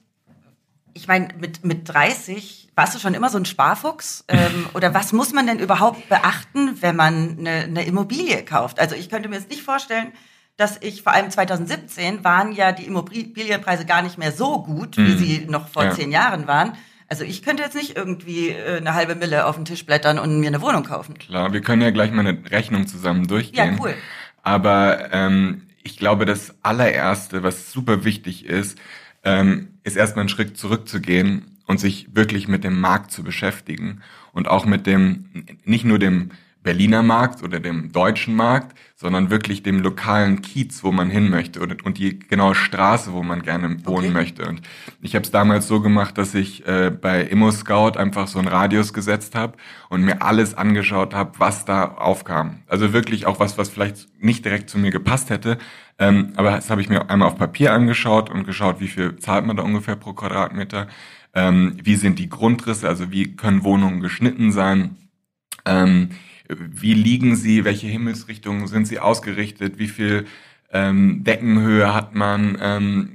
ich 0.95 1.09
meine, 1.09 1.29
mit, 1.39 1.65
mit 1.65 1.89
30 1.93 2.71
warst 2.77 2.95
du 2.95 2.99
schon 2.99 3.15
immer 3.15 3.29
so 3.29 3.39
ein 3.39 3.45
Sparfuchs? 3.45 4.25
Ähm, 4.29 4.69
oder 4.75 4.95
was 4.95 5.13
muss 5.13 5.33
man 5.33 5.47
denn 5.47 5.59
überhaupt 5.59 6.09
beachten, 6.09 6.81
wenn 6.81 6.97
man 6.97 7.37
eine, 7.39 7.51
eine 7.65 7.85
Immobilie 7.85 8.45
kauft? 8.45 8.79
Also 8.81 8.95
ich 8.95 9.11
könnte 9.11 9.29
mir 9.29 9.37
jetzt 9.37 9.51
nicht 9.51 9.63
vorstellen, 9.63 10.13
dass 10.57 10.79
ich, 10.81 11.03
vor 11.03 11.13
allem 11.13 11.31
2017, 11.31 12.23
waren 12.23 12.53
ja 12.53 12.71
die 12.71 12.85
Immobilienpreise 12.87 13.85
gar 13.87 14.03
nicht 14.03 14.19
mehr 14.19 14.31
so 14.31 14.63
gut, 14.63 14.97
wie 14.97 15.01
Mhm. 15.15 15.19
sie 15.19 15.47
noch 15.49 15.69
vor 15.69 15.85
Ja. 15.85 15.91
zehn 15.91 16.13
Jahren 16.13 16.47
waren. 16.47 16.75
Also 17.09 17.25
ich 17.25 17.43
könnte 17.43 17.63
jetzt 17.63 17.75
nicht 17.75 17.97
irgendwie 17.97 18.51
äh, 18.51 18.79
eine 18.79 18.95
halbe 18.95 19.15
Mille 19.15 19.47
auf 19.47 19.57
den 19.57 19.65
Tisch 19.65 19.85
blättern 19.85 20.19
und 20.19 20.41
mir 20.41 20.49
eine 20.49 20.63
Wohnung 20.63 20.85
kaufen. 20.85 21.19
Klar, 21.19 21.53
wir 21.53 21.61
können 21.61 21.83
ja 21.83 21.91
gleich 21.91 22.11
mal 22.11 22.27
eine 22.27 22.51
Rechnung 22.51 22.87
zusammen 22.87 23.27
durchgehen. 23.27 23.75
Ja, 23.75 23.83
cool. 23.83 23.95
Aber 24.43 25.13
ähm, 25.13 25.63
ich 25.83 25.97
glaube, 25.97 26.25
das 26.25 26.55
allererste, 26.63 27.43
was 27.43 27.73
super 27.73 28.05
wichtig 28.05 28.47
ist, 28.47 28.79
ähm, 29.23 29.69
ist 29.85 29.97
erstmal 29.97 30.23
einen 30.23 30.29
Schritt 30.29 30.57
zurückzugehen 30.57 31.59
und 31.67 31.79
sich 31.79 32.15
wirklich 32.15 32.49
mit 32.49 32.65
dem 32.65 32.81
Markt 32.81 33.11
zu 33.11 33.23
beschäftigen 33.23 34.03
und 34.33 34.49
auch 34.49 34.67
mit 34.67 34.87
dem, 34.87 35.47
nicht 35.65 35.85
nur 35.85 35.99
dem 35.99 36.31
Berliner 36.65 37.03
Markt 37.05 37.45
oder 37.45 37.61
dem 37.61 37.93
deutschen 37.93 38.35
Markt, 38.35 38.77
sondern 38.97 39.31
wirklich 39.31 39.63
dem 39.63 39.81
lokalen 39.81 40.41
Kiez, 40.43 40.83
wo 40.83 40.91
man 40.91 41.11
hin 41.11 41.31
möchte 41.31 41.61
und, 41.61 41.85
und 41.85 41.99
die 41.99 42.19
genaue 42.19 42.55
Straße, 42.55 43.13
wo 43.13 43.23
man 43.23 43.43
gerne 43.43 43.77
wohnen 43.85 44.07
Okay. 44.07 44.11
möchte. 44.11 44.47
Und 44.49 44.63
ich 45.03 45.15
habe 45.15 45.25
es 45.25 45.31
damals 45.31 45.69
so 45.69 45.81
gemacht, 45.81 46.17
dass 46.19 46.35
ich 46.35 46.67
äh, 46.67 46.91
bei 46.91 47.23
Immo 47.23 47.51
Scout 47.53 47.99
einfach 47.99 48.27
so 48.27 48.39
einen 48.39 48.49
Radius 48.49 48.93
gesetzt 48.93 49.35
habe 49.35 49.59
und 49.91 50.03
mir 50.03 50.23
alles 50.23 50.55
angeschaut 50.55 51.15
habe, 51.15 51.39
was 51.39 51.67
da 51.67 51.85
aufkam. 51.85 52.63
Also 52.67 52.93
wirklich 52.93 53.27
auch 53.27 53.39
was, 53.39 53.59
was 53.59 53.69
vielleicht 53.69 54.09
nicht 54.23 54.45
direkt 54.45 54.71
zu 54.71 54.79
mir 54.79 54.91
gepasst 54.91 55.29
hätte. 55.31 55.59
Ähm, 55.99 56.33
aber 56.37 56.53
das 56.53 56.71
habe 56.71 56.81
ich 56.81 56.89
mir 56.89 57.11
einmal 57.11 57.29
auf 57.29 57.37
Papier 57.37 57.73
angeschaut 57.75 58.31
und 58.31 58.45
geschaut, 58.45 58.81
wie 58.81 58.89
viel 58.89 59.17
zahlt 59.17 59.47
man 59.47 59.57
da 59.57 59.63
ungefähr 59.63 59.97
pro 59.97 60.15
Quadratmeter. 60.15 60.89
Ähm, 61.35 61.77
wie 61.83 61.97
sind 61.97 62.19
die 62.19 62.29
Grundrisse, 62.31 62.89
also 62.89 63.13
wie 63.13 63.37
können 63.37 63.65
Wohnungen 63.65 64.01
geschnitten 64.01 64.51
sein. 64.51 64.97
Ähm, 65.67 66.11
wie 66.59 66.95
liegen 66.95 67.37
sie, 67.37 67.65
welche 67.65 67.87
Himmelsrichtungen 67.87 68.67
sind 68.67 68.87
sie 68.87 68.99
ausgerichtet, 68.99 69.79
wie 69.79 69.89
viel 69.89 70.27
ähm, 70.73 71.25
Deckenhöhe 71.25 71.95
hat 71.95 72.15
man, 72.15 72.59
ähm, 72.61 73.11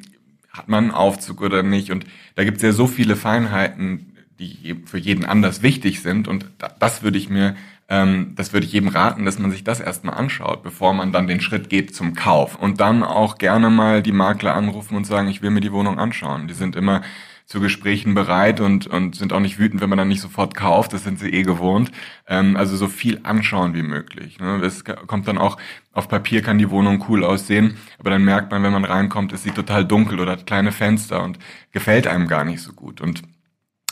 hat 0.52 0.70
man 0.70 0.86
einen 0.86 0.94
Aufzug 0.94 1.42
oder 1.42 1.64
nicht. 1.64 1.92
Und 1.92 2.06
da 2.36 2.44
gibt 2.44 2.58
es 2.58 2.64
ja 2.64 2.72
so 2.72 2.88
viele 2.88 3.16
Feinheiten, 3.16 4.16
die 4.40 4.76
für 4.86 4.98
jeden 4.98 5.26
anders 5.26 5.62
wichtig 5.62 6.02
sind. 6.02 6.28
Und 6.28 6.46
da, 6.58 6.70
das 6.80 7.04
würde 7.04 7.18
ich 7.18 7.30
mir, 7.30 7.56
ähm, 7.90 8.34
das 8.36 8.54
würde 8.54 8.66
ich 8.66 8.72
jedem 8.72 8.90
raten, 8.90 9.26
dass 9.26 9.40
man 9.40 9.52
sich 9.52 9.64
das 9.64 9.82
erstmal 9.82 10.16
anschaut, 10.16 10.64
bevor 10.64 10.94
man 10.94 11.12
dann 11.12 11.28
den 11.28 11.42
Schritt 11.42 11.70
geht 11.70 11.94
zum 11.94 12.14
Kauf. 12.14 12.56
Und 12.56 12.80
dann 12.80 13.04
auch 13.04 13.38
gerne 13.38 13.70
mal 13.70 14.02
die 14.02 14.14
Makler 14.14 14.56
anrufen 14.56 14.96
und 14.96 15.06
sagen, 15.06 15.28
ich 15.28 15.42
will 15.42 15.50
mir 15.50 15.62
die 15.62 15.74
Wohnung 15.74 16.00
anschauen. 16.00 16.48
Die 16.48 16.54
sind 16.54 16.76
immer 16.76 17.02
zu 17.50 17.60
Gesprächen 17.60 18.14
bereit 18.14 18.60
und, 18.60 18.86
und 18.86 19.16
sind 19.16 19.34
auch 19.34 19.40
nicht 19.40 19.58
wütend, 19.58 19.82
wenn 19.82 19.90
man 19.90 19.98
dann 19.98 20.08
nicht 20.08 20.22
sofort 20.22 20.54
kauft. 20.56 20.94
Das 20.94 21.04
sind 21.04 21.20
sie 21.20 21.30
eh 21.32 21.42
gewohnt. 21.42 21.92
Ähm, 22.28 22.56
also 22.56 22.78
so 22.78 22.88
viel 22.88 23.22
anschauen 23.24 23.74
wie 23.74 23.82
möglich. 23.82 24.40
Ne? 24.40 24.62
Es 24.64 24.84
kommt 24.86 25.28
dann 25.28 25.40
auch, 25.40 25.58
auf 25.92 26.08
Papier 26.08 26.44
kann 26.44 26.60
die 26.60 26.70
Wohnung 26.70 27.04
cool 27.10 27.24
aussehen, 27.24 27.78
aber 27.98 28.12
dann 28.12 28.24
merkt 28.24 28.52
man, 28.52 28.62
wenn 28.62 28.72
man 28.74 28.86
reinkommt, 28.86 29.34
ist 29.34 29.44
sie 29.44 29.52
total 29.52 29.84
dunkel 29.84 30.20
oder 30.20 30.34
hat 30.34 30.46
kleine 30.46 30.72
Fenster 30.72 31.24
und 31.24 31.40
gefällt 31.72 32.06
einem 32.06 32.28
gar 32.28 32.46
nicht 32.46 32.62
so 32.62 32.72
gut. 32.74 33.02
Und 33.02 33.24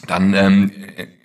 dann 0.08 0.34
ähm, 0.34 0.72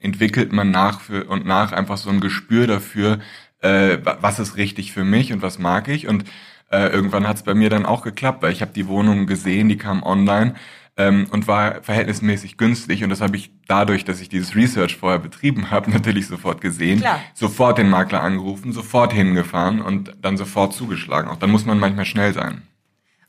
entwickelt 0.00 0.52
man 0.52 0.70
nach 0.70 1.00
für, 1.00 1.24
und 1.24 1.46
nach 1.46 1.72
einfach 1.72 1.98
so 1.98 2.10
ein 2.10 2.20
Gespür 2.20 2.66
dafür, 2.66 3.18
äh, 3.60 3.98
wa- 4.04 4.18
was 4.20 4.38
ist 4.38 4.56
richtig 4.56 4.92
für 4.92 5.04
mich 5.04 5.32
und 5.32 5.42
was 5.42 5.58
mag 5.58 5.88
ich. 5.88 6.08
Und 6.08 6.24
äh, 6.70 6.88
irgendwann 6.88 7.28
hat 7.28 7.36
es 7.36 7.42
bei 7.42 7.54
mir 7.54 7.68
dann 7.70 7.84
auch 7.86 8.02
geklappt, 8.02 8.42
weil 8.42 8.52
ich 8.52 8.62
habe 8.62 8.72
die 8.72 8.88
Wohnung 8.88 9.26
gesehen, 9.26 9.68
die 9.68 9.76
kam 9.76 10.02
online 10.02 10.54
ähm, 10.96 11.26
und 11.30 11.46
war 11.46 11.82
verhältnismäßig 11.82 12.56
günstig. 12.58 13.02
Und 13.02 13.10
das 13.10 13.20
habe 13.20 13.36
ich 13.36 13.50
dadurch, 13.66 14.04
dass 14.04 14.20
ich 14.20 14.28
dieses 14.28 14.54
Research 14.54 14.96
vorher 14.96 15.18
betrieben 15.18 15.70
habe, 15.70 15.90
natürlich 15.92 16.26
sofort 16.26 16.60
gesehen. 16.60 17.00
Klar. 17.00 17.20
Sofort 17.34 17.78
den 17.78 17.88
Makler 17.90 18.22
angerufen, 18.22 18.72
sofort 18.72 19.12
hingefahren 19.12 19.80
und 19.80 20.12
dann 20.20 20.36
sofort 20.36 20.74
zugeschlagen. 20.74 21.30
Auch 21.30 21.36
dann 21.36 21.50
muss 21.50 21.64
man 21.64 21.78
manchmal 21.78 22.04
schnell 22.04 22.34
sein. 22.34 22.62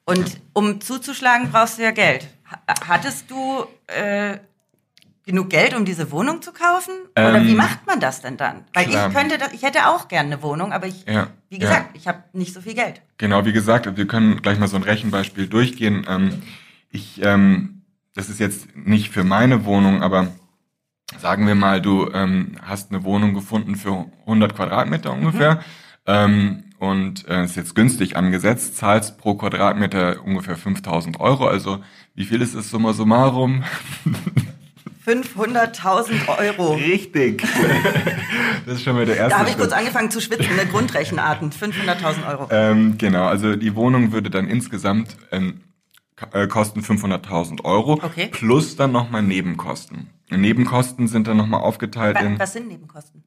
Und 0.05 0.41
um 0.51 0.81
zuzuschlagen, 0.81 1.49
brauchst 1.51 1.77
du 1.77 1.83
ja 1.83 1.91
Geld. 1.91 2.27
Hattest 2.87 3.31
du 3.31 3.65
äh, 3.87 4.37
genug 5.25 5.49
Geld, 5.49 5.73
um 5.75 5.85
diese 5.85 6.11
Wohnung 6.11 6.41
zu 6.41 6.51
kaufen? 6.51 6.93
Oder 7.15 7.35
Ähm, 7.35 7.47
wie 7.47 7.55
macht 7.55 7.87
man 7.87 8.01
das 8.01 8.21
denn 8.21 8.35
dann? 8.35 8.65
Weil 8.73 8.85
klar. 8.87 9.07
ich 9.07 9.15
könnte, 9.15 9.37
das, 9.37 9.53
ich 9.53 9.63
hätte 9.63 9.87
auch 9.87 10.09
gerne 10.09 10.33
eine 10.33 10.43
Wohnung, 10.43 10.73
aber 10.73 10.87
ich, 10.87 11.05
Ja, 11.07 11.27
wie 11.49 11.55
ja. 11.55 11.61
gesagt, 11.61 11.95
ich 11.95 12.07
habe 12.07 12.23
nicht 12.33 12.53
so 12.53 12.59
viel 12.59 12.73
Geld. 12.73 13.01
Genau, 13.17 13.45
wie 13.45 13.53
gesagt, 13.53 13.95
wir 13.95 14.07
können 14.07 14.41
gleich 14.41 14.59
mal 14.59 14.67
so 14.67 14.75
ein 14.75 14.83
Rechenbeispiel 14.83 15.47
durchgehen. 15.47 16.05
Ähm, 16.09 16.41
ich, 16.93 17.21
ähm, 17.23 17.81
das 18.15 18.29
ist 18.29 18.39
jetzt 18.39 18.75
nicht 18.75 19.09
für 19.09 19.23
meine 19.23 19.65
Wohnung, 19.65 20.01
aber 20.01 20.27
sagen 21.19 21.47
wir 21.47 21.55
mal, 21.55 21.81
du 21.81 22.09
ähm, 22.13 22.55
hast 22.61 22.91
eine 22.91 23.03
Wohnung 23.03 23.33
gefunden 23.33 23.75
für 23.75 24.05
100 24.21 24.55
Quadratmeter 24.55 25.11
ungefähr 25.11 25.61
ähm, 26.05 26.65
und 26.79 27.27
äh, 27.27 27.43
ist 27.43 27.55
jetzt 27.55 27.75
günstig 27.75 28.15
angesetzt, 28.15 28.77
zahlst 28.77 29.17
pro 29.17 29.35
Quadratmeter 29.35 30.23
ungefähr 30.23 30.55
5000 30.55 31.19
Euro. 31.19 31.47
Also 31.47 31.79
wie 32.13 32.25
viel 32.25 32.41
ist 32.41 32.53
es 32.53 32.69
summa 32.69 32.93
summarum? 32.93 33.63
500.000 35.05 36.29
Euro. 36.37 36.75
Richtig. 36.75 37.43
das 38.65 38.75
ist 38.75 38.83
schon 38.83 38.95
mal 38.95 39.05
der 39.05 39.17
erste 39.17 39.31
Da 39.31 39.39
habe 39.39 39.49
ich 39.49 39.57
kurz 39.57 39.73
angefangen 39.73 40.11
zu 40.11 40.21
schwitzen, 40.21 40.47
eine 40.57 40.65
Grundrechenarten. 40.71 41.51
500.000 41.51 42.29
Euro. 42.29 42.47
Ähm, 42.51 42.97
genau, 42.97 43.25
also 43.25 43.57
die 43.57 43.75
Wohnung 43.75 44.13
würde 44.13 44.29
dann 44.29 44.47
insgesamt 44.47 45.17
ähm, 45.31 45.59
äh, 46.33 46.47
kosten 46.47 46.81
500.000 46.81 47.63
Euro 47.65 47.93
Okay. 48.01 48.29
plus 48.31 48.75
dann 48.75 48.91
nochmal 48.91 49.21
Nebenkosten. 49.23 50.09
Nebenkosten 50.29 51.07
sind 51.07 51.27
dann 51.27 51.37
nochmal 51.37 51.61
aufgeteilt 51.61 52.15
Wa- 52.15 52.21
in, 52.21 52.39
Was 52.39 52.53
sind 52.53 52.67
Nebenkosten? 52.67 53.23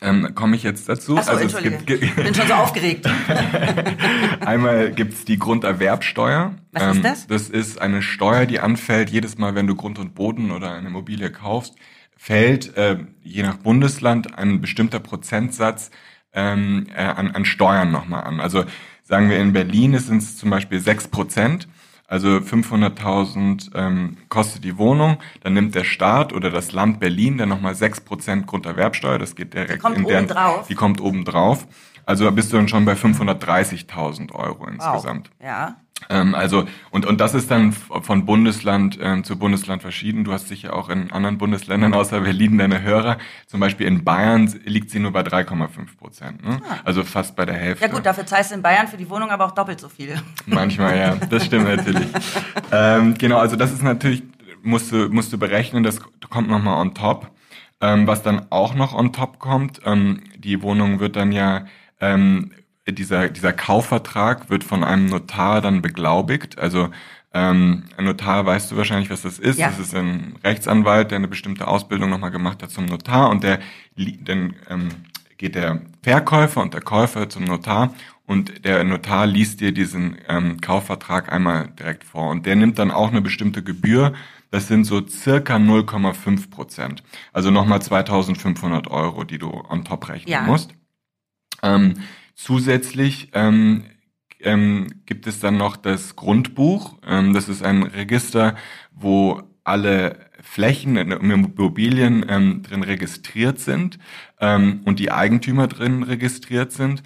ähm, 0.00 0.34
komme 0.34 0.56
ich 0.56 0.62
jetzt 0.62 0.88
dazu? 0.88 1.16
Achso, 1.16 1.32
es 1.32 1.40
entschuldige. 1.42 1.76
gibt, 1.78 2.02
Ich 2.02 2.14
bin 2.14 2.34
schon 2.34 2.46
so 2.48 2.54
aufgeregt. 2.54 3.08
einmal 4.40 4.92
gibt's 4.92 5.24
die 5.24 5.38
Grunderwerbsteuer. 5.38 6.54
Was 6.72 6.96
ist 6.96 7.04
das? 7.04 7.26
Das 7.26 7.48
ist 7.50 7.80
eine 7.80 8.02
Steuer, 8.02 8.46
die 8.46 8.60
anfällt 8.60 9.10
jedes 9.10 9.38
Mal, 9.38 9.54
wenn 9.54 9.66
du 9.66 9.74
Grund 9.74 9.98
und 9.98 10.14
Boden 10.14 10.50
oder 10.50 10.72
eine 10.72 10.88
Immobilie 10.88 11.30
kaufst, 11.30 11.74
fällt 12.16 12.76
äh, 12.76 12.98
je 13.22 13.42
nach 13.42 13.56
Bundesland 13.56 14.36
ein 14.36 14.60
bestimmter 14.60 15.00
Prozentsatz 15.00 15.90
ähm, 16.32 16.86
äh, 16.94 17.02
an, 17.02 17.30
an 17.30 17.44
Steuern 17.44 17.90
nochmal 17.90 18.24
an. 18.24 18.40
Also 18.40 18.64
sagen 19.02 19.30
wir 19.30 19.38
in 19.38 19.52
Berlin 19.52 19.98
sind 19.98 20.18
es 20.18 20.36
zum 20.36 20.50
Beispiel 20.50 20.80
6 20.80 21.08
Prozent. 21.08 21.68
Also 22.06 22.28
500.000 22.28 23.74
ähm, 23.74 24.18
kostet 24.28 24.62
die 24.62 24.76
Wohnung, 24.76 25.18
dann 25.42 25.54
nimmt 25.54 25.74
der 25.74 25.84
Staat 25.84 26.32
oder 26.32 26.50
das 26.50 26.72
Land 26.72 27.00
Berlin 27.00 27.38
dann 27.38 27.48
nochmal 27.48 27.72
6% 27.72 28.44
Grunderwerbsteuer, 28.44 29.18
das 29.18 29.34
geht 29.34 29.54
direkt 29.54 29.82
kommt 29.82 29.96
in 29.96 30.04
deren, 30.04 30.24
obendrauf? 30.24 30.66
Die 30.68 30.74
kommt 30.74 31.00
oben 31.00 31.24
drauf. 31.24 31.66
Also 32.06 32.30
bist 32.32 32.52
du 32.52 32.56
dann 32.58 32.68
schon 32.68 32.84
bei 32.84 32.92
530.000 32.92 34.32
Euro 34.32 34.66
insgesamt. 34.66 35.30
Wow. 35.38 35.46
Ja. 35.46 35.76
Ähm, 36.08 36.34
also 36.34 36.64
und 36.90 37.06
und 37.06 37.20
das 37.20 37.34
ist 37.34 37.50
dann 37.50 37.72
von 37.72 38.24
Bundesland 38.26 38.98
ähm, 39.00 39.24
zu 39.24 39.38
Bundesland 39.38 39.82
verschieden. 39.82 40.24
Du 40.24 40.32
hast 40.32 40.48
sicher 40.48 40.74
auch 40.74 40.88
in 40.88 41.12
anderen 41.12 41.38
Bundesländern 41.38 41.94
außer 41.94 42.20
Berlin 42.20 42.58
deine 42.58 42.82
Hörer. 42.82 43.18
Zum 43.46 43.60
Beispiel 43.60 43.86
in 43.86 44.04
Bayern 44.04 44.52
liegt 44.64 44.90
sie 44.90 44.98
nur 44.98 45.12
bei 45.12 45.22
3,5 45.22 45.96
Prozent. 45.96 46.44
Ne? 46.44 46.60
Also 46.84 47.04
fast 47.04 47.36
bei 47.36 47.46
der 47.46 47.56
Hälfte. 47.56 47.84
Ah. 47.84 47.88
Ja 47.88 47.94
gut, 47.94 48.06
dafür 48.06 48.26
zahlst 48.26 48.50
du 48.50 48.56
in 48.56 48.62
Bayern 48.62 48.88
für 48.88 48.96
die 48.96 49.08
Wohnung 49.08 49.30
aber 49.30 49.46
auch 49.46 49.52
doppelt 49.52 49.80
so 49.80 49.88
viel. 49.88 50.20
Manchmal, 50.46 50.96
ja, 50.98 51.16
das 51.16 51.46
stimmt 51.46 51.64
natürlich. 51.64 52.08
ähm, 52.72 53.14
genau, 53.14 53.38
also 53.38 53.56
das 53.56 53.72
ist 53.72 53.82
natürlich, 53.82 54.22
musst 54.62 54.92
du, 54.92 55.08
musst 55.08 55.32
du 55.32 55.38
berechnen, 55.38 55.82
das 55.82 56.00
kommt 56.30 56.48
nochmal 56.48 56.80
on 56.80 56.94
top. 56.94 57.30
Ähm, 57.80 58.06
was 58.06 58.22
dann 58.22 58.46
auch 58.50 58.74
noch 58.74 58.94
on 58.94 59.12
top 59.12 59.38
kommt, 59.38 59.80
ähm, 59.84 60.22
die 60.38 60.62
Wohnung 60.62 61.00
wird 61.00 61.16
dann 61.16 61.32
ja, 61.32 61.66
ähm, 62.00 62.52
dieser, 62.86 63.28
dieser 63.28 63.52
Kaufvertrag 63.52 64.50
wird 64.50 64.64
von 64.64 64.84
einem 64.84 65.06
Notar 65.06 65.60
dann 65.60 65.82
beglaubigt. 65.82 66.58
Also 66.58 66.90
ähm, 67.32 67.84
ein 67.96 68.04
Notar 68.04 68.46
weißt 68.46 68.70
du 68.70 68.76
wahrscheinlich, 68.76 69.10
was 69.10 69.22
das 69.22 69.38
ist. 69.38 69.58
Ja. 69.58 69.68
Das 69.68 69.78
ist 69.78 69.94
ein 69.94 70.36
Rechtsanwalt, 70.44 71.10
der 71.10 71.16
eine 71.16 71.28
bestimmte 71.28 71.66
Ausbildung 71.66 72.10
nochmal 72.10 72.30
gemacht 72.30 72.62
hat 72.62 72.70
zum 72.70 72.86
Notar 72.86 73.30
und 73.30 73.42
der 73.42 73.58
dann 73.96 74.54
ähm, 74.68 74.88
geht 75.36 75.54
der 75.54 75.80
Verkäufer 76.02 76.62
und 76.62 76.74
der 76.74 76.80
Käufer 76.82 77.28
zum 77.28 77.44
Notar 77.44 77.92
und 78.26 78.64
der 78.64 78.84
Notar 78.84 79.26
liest 79.26 79.60
dir 79.60 79.72
diesen 79.72 80.18
ähm, 80.28 80.60
Kaufvertrag 80.60 81.32
einmal 81.32 81.68
direkt 81.78 82.04
vor 82.04 82.30
und 82.30 82.46
der 82.46 82.56
nimmt 82.56 82.78
dann 82.78 82.90
auch 82.90 83.10
eine 83.10 83.20
bestimmte 83.20 83.62
Gebühr. 83.62 84.12
Das 84.50 84.68
sind 84.68 84.84
so 84.84 85.04
circa 85.06 85.56
0,5 85.56 86.50
Prozent. 86.50 87.02
Also 87.32 87.50
nochmal 87.50 87.82
2500 87.82 88.86
Euro, 88.88 89.24
die 89.24 89.38
du 89.38 89.50
on 89.50 89.84
top 89.84 90.08
rechnen 90.08 90.30
Ja. 90.30 90.42
musst. 90.42 90.72
Ähm, 91.62 91.94
zusätzlich 92.34 93.30
ähm, 93.32 93.84
ähm, 94.40 95.02
gibt 95.06 95.26
es 95.26 95.40
dann 95.40 95.56
noch 95.56 95.76
das 95.76 96.16
Grundbuch. 96.16 96.98
Ähm, 97.06 97.32
das 97.32 97.48
ist 97.48 97.62
ein 97.62 97.82
Register, 97.82 98.56
wo 98.92 99.42
alle 99.64 100.18
Flächen 100.42 100.96
in 100.96 101.10
Immobilien 101.10 102.24
ähm, 102.28 102.62
drin 102.62 102.82
registriert 102.82 103.58
sind 103.58 103.98
ähm, 104.40 104.82
und 104.84 104.98
die 104.98 105.10
Eigentümer 105.10 105.66
drin 105.68 106.02
registriert 106.02 106.70
sind 106.72 107.02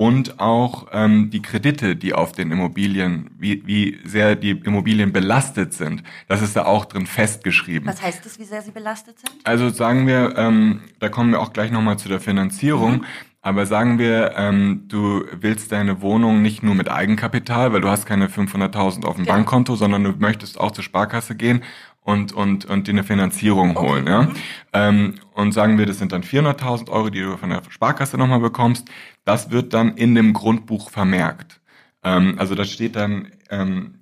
und 0.00 0.40
auch 0.40 0.88
ähm, 0.92 1.28
die 1.28 1.42
Kredite, 1.42 1.94
die 1.94 2.14
auf 2.14 2.32
den 2.32 2.50
Immobilien, 2.50 3.30
wie, 3.38 3.66
wie 3.66 4.00
sehr 4.02 4.34
die 4.34 4.52
Immobilien 4.52 5.12
belastet 5.12 5.74
sind. 5.74 6.02
Das 6.26 6.40
ist 6.40 6.56
da 6.56 6.64
auch 6.64 6.86
drin 6.86 7.06
festgeschrieben. 7.06 7.86
Was 7.86 8.00
heißt 8.00 8.24
das, 8.24 8.38
wie 8.38 8.44
sehr 8.44 8.62
sie 8.62 8.70
belastet 8.70 9.18
sind? 9.18 9.30
Also 9.44 9.68
sagen 9.68 10.06
wir, 10.06 10.38
ähm, 10.38 10.80
da 11.00 11.10
kommen 11.10 11.32
wir 11.32 11.40
auch 11.40 11.52
gleich 11.52 11.70
nochmal 11.70 11.98
zu 11.98 12.08
der 12.08 12.18
Finanzierung, 12.18 13.04
aber 13.42 13.64
sagen 13.66 13.98
wir, 13.98 14.34
ähm, 14.36 14.84
du 14.88 15.24
willst 15.32 15.72
deine 15.72 16.02
Wohnung 16.02 16.42
nicht 16.42 16.62
nur 16.62 16.74
mit 16.74 16.90
Eigenkapital, 16.90 17.72
weil 17.72 17.80
du 17.80 17.88
hast 17.88 18.04
keine 18.06 18.28
500.000 18.28 19.04
auf 19.04 19.16
dem 19.16 19.24
Genau. 19.24 19.36
Bankkonto, 19.36 19.76
sondern 19.76 20.04
du 20.04 20.12
möchtest 20.18 20.60
auch 20.60 20.72
zur 20.72 20.84
Sparkasse 20.84 21.34
gehen 21.34 21.62
und, 22.02 22.32
und, 22.32 22.66
und 22.66 22.86
dir 22.86 22.92
eine 22.92 23.04
Finanzierung 23.04 23.78
holen. 23.78 24.06
Ja? 24.06 24.28
Ähm, 24.72 25.14
und 25.34 25.52
sagen 25.52 25.78
wir, 25.78 25.86
das 25.86 25.98
sind 25.98 26.12
dann 26.12 26.22
400.000 26.22 26.90
Euro, 26.90 27.08
die 27.10 27.20
du 27.20 27.36
von 27.38 27.50
der 27.50 27.62
Sparkasse 27.70 28.18
nochmal 28.18 28.40
bekommst. 28.40 28.88
Das 29.24 29.50
wird 29.50 29.72
dann 29.72 29.96
in 29.96 30.14
dem 30.14 30.32
Grundbuch 30.34 30.90
vermerkt. 30.90 31.60
Ähm, 32.02 32.34
also 32.38 32.54
da 32.54 32.64
steht 32.64 32.96
dann, 32.96 33.28
ähm, 33.50 33.99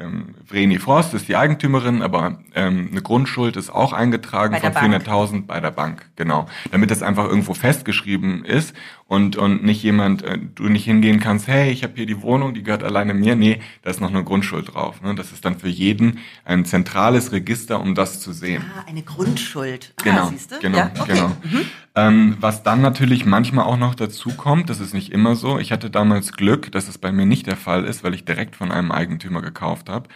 ähm, 0.00 0.34
Vreni 0.46 0.78
Frost 0.78 1.14
ist 1.14 1.28
die 1.28 1.36
Eigentümerin, 1.36 2.02
aber 2.02 2.38
ähm, 2.54 2.88
eine 2.90 3.02
Grundschuld 3.02 3.56
ist 3.56 3.70
auch 3.70 3.92
eingetragen 3.92 4.56
von 4.58 4.72
Bank. 4.72 4.94
400.000 5.06 5.46
bei 5.46 5.60
der 5.60 5.70
Bank, 5.70 6.08
genau. 6.16 6.46
Damit 6.70 6.90
das 6.90 7.02
einfach 7.02 7.26
irgendwo 7.26 7.54
festgeschrieben 7.54 8.44
ist 8.44 8.74
und 9.06 9.36
und 9.36 9.62
nicht 9.64 9.82
jemand, 9.82 10.22
äh, 10.22 10.38
du 10.38 10.64
nicht 10.68 10.84
hingehen 10.84 11.20
kannst, 11.20 11.46
hey, 11.48 11.70
ich 11.70 11.82
habe 11.82 11.92
hier 11.96 12.06
die 12.06 12.22
Wohnung, 12.22 12.54
die 12.54 12.62
gehört 12.62 12.82
alleine 12.82 13.14
mir. 13.14 13.36
Nee, 13.36 13.60
da 13.82 13.90
ist 13.90 14.00
noch 14.00 14.10
eine 14.10 14.24
Grundschuld 14.24 14.74
drauf. 14.74 15.02
Ne? 15.02 15.14
Das 15.14 15.32
ist 15.32 15.44
dann 15.44 15.58
für 15.58 15.68
jeden 15.68 16.18
ein 16.44 16.64
zentrales 16.64 17.32
Register, 17.32 17.80
um 17.80 17.94
das 17.94 18.20
zu 18.20 18.32
sehen. 18.32 18.64
Ah, 18.76 18.88
eine 18.88 19.02
Grundschuld. 19.02 19.92
Ah, 20.00 20.02
Genau, 20.04 20.28
siehst 20.28 20.52
du? 20.52 20.58
genau, 20.60 20.78
ja, 20.78 20.90
okay. 20.98 21.12
genau. 21.14 21.32
Ähm, 22.08 22.36
was 22.40 22.62
dann 22.62 22.80
natürlich 22.80 23.26
manchmal 23.26 23.64
auch 23.64 23.76
noch 23.76 23.94
dazu 23.94 24.30
kommt, 24.30 24.70
das 24.70 24.80
ist 24.80 24.94
nicht 24.94 25.12
immer 25.12 25.34
so. 25.36 25.58
Ich 25.58 25.72
hatte 25.72 25.90
damals 25.90 26.32
Glück, 26.32 26.70
dass 26.72 26.88
es 26.88 26.98
bei 26.98 27.12
mir 27.12 27.26
nicht 27.26 27.46
der 27.46 27.56
Fall 27.56 27.84
ist, 27.84 28.04
weil 28.04 28.14
ich 28.14 28.24
direkt 28.24 28.56
von 28.56 28.70
einem 28.72 28.92
Eigentümer 28.92 29.42
gekauft 29.42 29.88
habe. 29.88 30.08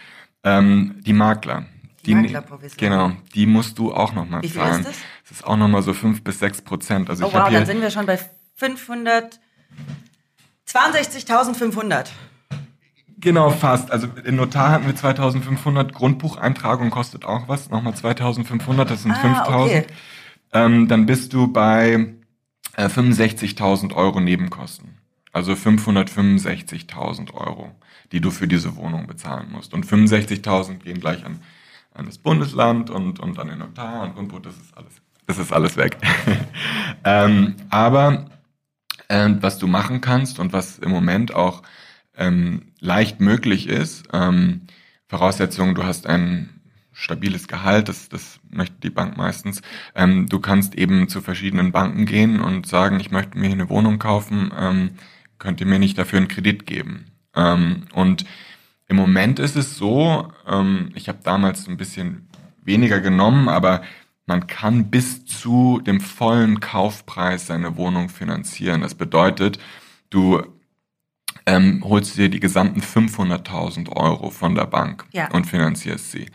Ähm, 0.43 0.95
die 1.05 1.13
Makler. 1.13 1.65
Die 2.05 2.15
Maklerprovision. 2.15 2.77
Genau, 2.77 3.11
die 3.33 3.45
musst 3.47 3.77
du 3.79 3.93
auch 3.93 4.13
nochmal 4.13 4.43
Wie 4.43 4.49
viel 4.49 4.61
zahlen. 4.61 4.81
ist 4.81 4.87
das? 4.89 4.95
Das 5.23 5.31
ist 5.39 5.43
auch 5.47 5.57
nochmal 5.57 5.81
so 5.81 5.93
fünf 5.93 6.23
bis 6.23 6.39
sechs 6.39 6.61
Prozent. 6.61 7.09
Also 7.09 7.25
Oh 7.25 7.27
ich 7.29 7.33
wow, 7.33 7.49
dann 7.49 7.65
sind 7.65 7.81
wir 7.81 7.89
schon 7.89 8.05
bei 8.05 8.19
500. 8.55 9.39
62.500. 10.67 12.07
Genau, 13.17 13.49
fast. 13.49 13.91
Also 13.91 14.07
im 14.23 14.35
Notar 14.35 14.69
hatten 14.71 14.85
wir 14.85 14.95
2500, 14.95 15.93
Grundbucheintragung 15.93 16.89
kostet 16.89 17.25
auch 17.25 17.47
was, 17.47 17.69
nochmal 17.69 17.95
2500, 17.95 18.89
das 18.89 19.03
sind 19.03 19.11
Ah, 19.13 19.15
5000. 19.15 19.61
okay. 19.61 19.85
Ähm, 20.55 20.87
dann 20.87 21.05
bist 21.05 21.33
du 21.33 21.49
bei 21.49 22.15
äh, 22.77 22.85
65.000 22.85 23.93
Euro 23.93 24.21
Nebenkosten. 24.21 24.97
Also 25.33 25.51
565.000 25.51 27.33
Euro, 27.33 27.75
die 28.13 28.21
du 28.21 28.31
für 28.31 28.47
diese 28.47 28.77
Wohnung 28.77 29.05
bezahlen 29.05 29.51
musst. 29.51 29.73
Und 29.73 29.85
65.000 29.85 30.79
gehen 30.79 31.01
gleich 31.01 31.25
an, 31.25 31.41
an 31.93 32.05
das 32.05 32.17
Bundesland 32.17 32.89
und, 32.89 33.19
und 33.19 33.37
an 33.37 33.49
den 33.49 33.59
Notar 33.59 34.03
und 34.03 34.15
Grundbuch, 34.15 34.39
das 34.39 34.55
ist 34.55 34.77
alles, 34.77 34.93
das 35.27 35.37
ist 35.39 35.51
alles 35.51 35.75
weg. 35.75 35.97
ähm, 37.03 37.55
aber 37.69 38.31
äh, 39.09 39.31
was 39.41 39.57
du 39.57 39.67
machen 39.67 39.99
kannst 39.99 40.39
und 40.39 40.53
was 40.53 40.79
im 40.79 40.89
Moment 40.89 41.35
auch 41.35 41.63
ähm, 42.15 42.71
leicht 42.79 43.19
möglich 43.19 43.67
ist, 43.67 44.07
ähm, 44.13 44.61
Voraussetzung, 45.09 45.75
du 45.75 45.83
hast 45.83 46.07
ein 46.07 46.54
stabiles 46.95 47.47
Gehalt, 47.47 47.89
das, 47.89 48.07
das 48.09 48.39
möchte 48.49 48.75
die 48.81 48.89
Bank 48.89 49.17
meistens. 49.17 49.61
Ähm, 49.93 50.27
du 50.27 50.39
kannst 50.39 50.75
eben 50.75 51.07
zu 51.09 51.21
verschiedenen 51.21 51.71
Banken 51.73 52.05
gehen 52.05 52.39
und 52.39 52.65
sagen, 52.65 52.99
ich 53.01 53.11
möchte 53.11 53.37
mir 53.37 53.51
eine 53.51 53.69
Wohnung 53.69 53.99
kaufen, 53.99 54.51
ähm, 54.57 54.91
könnt 55.37 55.59
ihr 55.59 55.67
mir 55.67 55.77
nicht 55.77 55.97
dafür 55.97 56.17
einen 56.17 56.29
Kredit 56.29 56.65
geben. 56.65 57.11
Ähm, 57.35 57.83
und 57.93 58.25
im 58.87 58.95
Moment 58.95 59.39
ist 59.39 59.57
es 59.57 59.75
so, 59.77 60.31
ähm, 60.47 60.91
ich 60.95 61.09
habe 61.09 61.19
damals 61.21 61.67
ein 61.67 61.75
bisschen 61.77 62.27
weniger 62.63 63.01
genommen, 63.01 63.49
aber 63.49 63.81
man 64.25 64.47
kann 64.47 64.89
bis 64.89 65.25
zu 65.25 65.81
dem 65.85 65.99
vollen 65.99 66.61
Kaufpreis 66.61 67.45
seine 67.47 67.75
Wohnung 67.75 68.07
finanzieren. 68.09 68.81
Das 68.81 68.95
bedeutet, 68.95 69.59
du 70.09 70.41
ähm, 71.45 71.83
holst 71.83 72.17
dir 72.17 72.29
die 72.29 72.39
gesamten 72.39 72.81
500.000 72.81 73.89
Euro 73.95 74.29
von 74.29 74.55
der 74.55 74.65
Bank 74.65 75.05
Ja. 75.11 75.29
und 75.31 75.45
finanzierst 75.45 76.11
sie. 76.11 76.27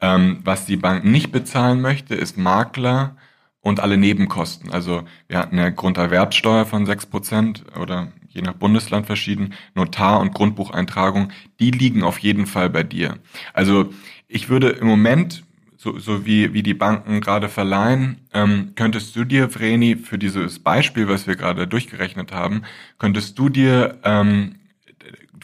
Ähm, 0.00 0.40
was 0.44 0.66
die 0.66 0.76
Bank 0.76 1.04
nicht 1.04 1.32
bezahlen 1.32 1.80
möchte, 1.80 2.14
ist 2.14 2.38
Makler 2.38 3.16
und 3.60 3.80
alle 3.80 3.96
Nebenkosten. 3.96 4.70
Also 4.70 5.02
wir 5.28 5.38
hatten 5.38 5.58
eine 5.58 5.74
Grunderwerbsteuer 5.74 6.64
von 6.64 6.86
6% 6.86 7.76
oder 7.78 8.12
je 8.28 8.42
nach 8.42 8.54
Bundesland 8.54 9.06
verschieden, 9.06 9.54
Notar- 9.74 10.20
und 10.20 10.32
Grundbucheintragung, 10.32 11.30
die 11.58 11.70
liegen 11.70 12.02
auf 12.02 12.18
jeden 12.18 12.46
Fall 12.46 12.70
bei 12.70 12.82
dir. 12.82 13.18
Also 13.52 13.90
ich 14.28 14.48
würde 14.48 14.70
im 14.70 14.86
Moment, 14.86 15.44
so, 15.76 15.98
so 15.98 16.24
wie, 16.26 16.52
wie 16.52 16.62
die 16.62 16.74
Banken 16.74 17.20
gerade 17.20 17.48
verleihen, 17.48 18.20
ähm, 18.32 18.72
könntest 18.76 19.16
du 19.16 19.24
dir, 19.24 19.48
Vreni, 19.48 19.96
für 19.96 20.18
dieses 20.18 20.58
Beispiel, 20.58 21.08
was 21.08 21.26
wir 21.26 21.36
gerade 21.36 21.66
durchgerechnet 21.66 22.32
haben, 22.32 22.62
könntest 22.98 23.38
du 23.38 23.48
dir 23.48 23.98
ähm, 24.04 24.56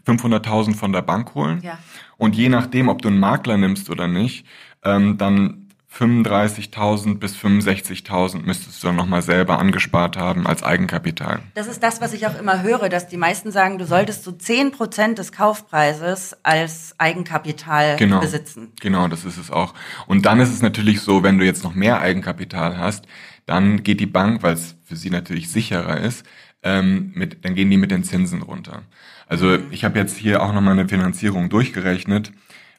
500.000 0.07 0.75
von 0.75 0.93
der 0.93 1.03
Bank 1.03 1.35
holen 1.35 1.61
Ja. 1.63 1.79
Und 2.19 2.35
je 2.37 2.49
nachdem, 2.49 2.89
ob 2.89 3.03
du 3.03 3.09
einen 3.09 3.19
Makler 3.21 3.57
nimmst 3.57 3.91
oder 3.91 4.09
nicht, 4.09 4.47
ähm, 4.85 5.19
dann 5.19 5.63
35.000 5.99 7.19
bis 7.19 7.35
65.000 7.37 8.43
müsstest 8.45 8.83
du 8.83 8.89
dann 8.89 8.97
nochmal 8.97 9.23
selber 9.23 9.59
angespart 9.59 10.17
haben 10.19 10.47
als 10.47 10.63
Eigenkapital. 10.63 11.41
Das 11.55 11.67
ist 11.69 11.83
das, 11.83 12.01
was 12.01 12.13
ich 12.13 12.27
auch 12.27 12.39
immer 12.39 12.63
höre, 12.63 12.89
dass 12.91 13.09
die 13.09 13.17
meisten 13.17 13.51
sagen, 13.51 13.79
du 13.79 13.87
solltest 13.87 14.23
so 14.25 14.33
10 14.33 14.73
Prozent 14.73 15.19
des 15.19 15.33
Kaufpreises 15.33 16.37
als 16.43 16.95
Eigenkapital 16.99 17.97
Genau. 17.97 18.21
besitzen. 18.21 18.73
Genau, 18.81 19.09
das 19.09 19.25
ist 19.25 19.39
es 19.39 19.51
auch. 19.51 19.73
Und 20.07 20.27
dann 20.27 20.41
ist 20.41 20.51
es 20.53 20.61
natürlich 20.61 21.01
so, 21.01 21.23
wenn 21.23 21.39
du 21.39 21.45
jetzt 21.47 21.65
noch 21.65 21.75
mehr 21.75 22.01
Eigenkapital 22.01 22.77
hast, 22.79 23.07
dann 23.47 23.83
geht 23.83 24.01
die 24.01 24.07
Bank, 24.07 24.43
weil 24.43 24.55
es 24.55 24.77
für 24.85 24.97
sie 24.97 25.11
natürlich 25.11 25.51
sicherer 25.51 25.99
ist, 26.01 26.27
ähm, 26.63 27.13
mit, 27.15 27.45
dann 27.45 27.55
gehen 27.55 27.71
die 27.71 27.77
mit 27.77 27.91
den 27.91 28.05
Zinsen 28.05 28.43
runter. 28.43 28.83
Also 29.27 29.59
ich 29.71 29.85
habe 29.85 29.99
jetzt 29.99 30.17
hier 30.17 30.43
auch 30.43 30.53
nochmal 30.53 30.73
eine 30.79 30.89
Finanzierung 30.89 31.49
durchgerechnet 31.49 32.33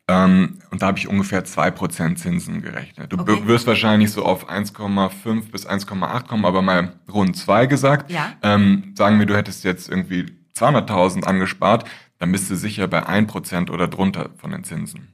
ähm, 0.07 0.59
und 0.71 0.81
da 0.81 0.87
habe 0.87 0.97
ich 0.97 1.07
ungefähr 1.07 1.43
2% 1.45 2.15
Zinsen 2.15 2.61
gerechnet. 2.61 3.11
Du 3.11 3.19
Okay. 3.19 3.41
wirst 3.45 3.67
wahrscheinlich 3.67 4.11
so 4.11 4.23
auf 4.25 4.49
1,5 4.49 5.51
bis 5.51 5.67
1,8 5.67 6.27
kommen, 6.27 6.45
aber 6.45 6.61
mal 6.61 6.93
rund 7.11 7.35
2 7.35 7.65
gesagt. 7.65 8.09
Ja. 8.11 8.33
Ähm, 8.41 8.93
sagen 8.95 9.19
wir, 9.19 9.25
du 9.25 9.35
hättest 9.35 9.63
jetzt 9.65 9.89
irgendwie 9.89 10.25
200.000 10.55 11.23
angespart, 11.25 11.85
dann 12.19 12.31
bist 12.31 12.49
du 12.49 12.55
sicher 12.55 12.87
bei 12.87 13.05
1% 13.07 13.69
oder 13.69 13.87
drunter 13.87 14.29
von 14.37 14.51
den 14.51 14.63
Zinsen. 14.63 15.09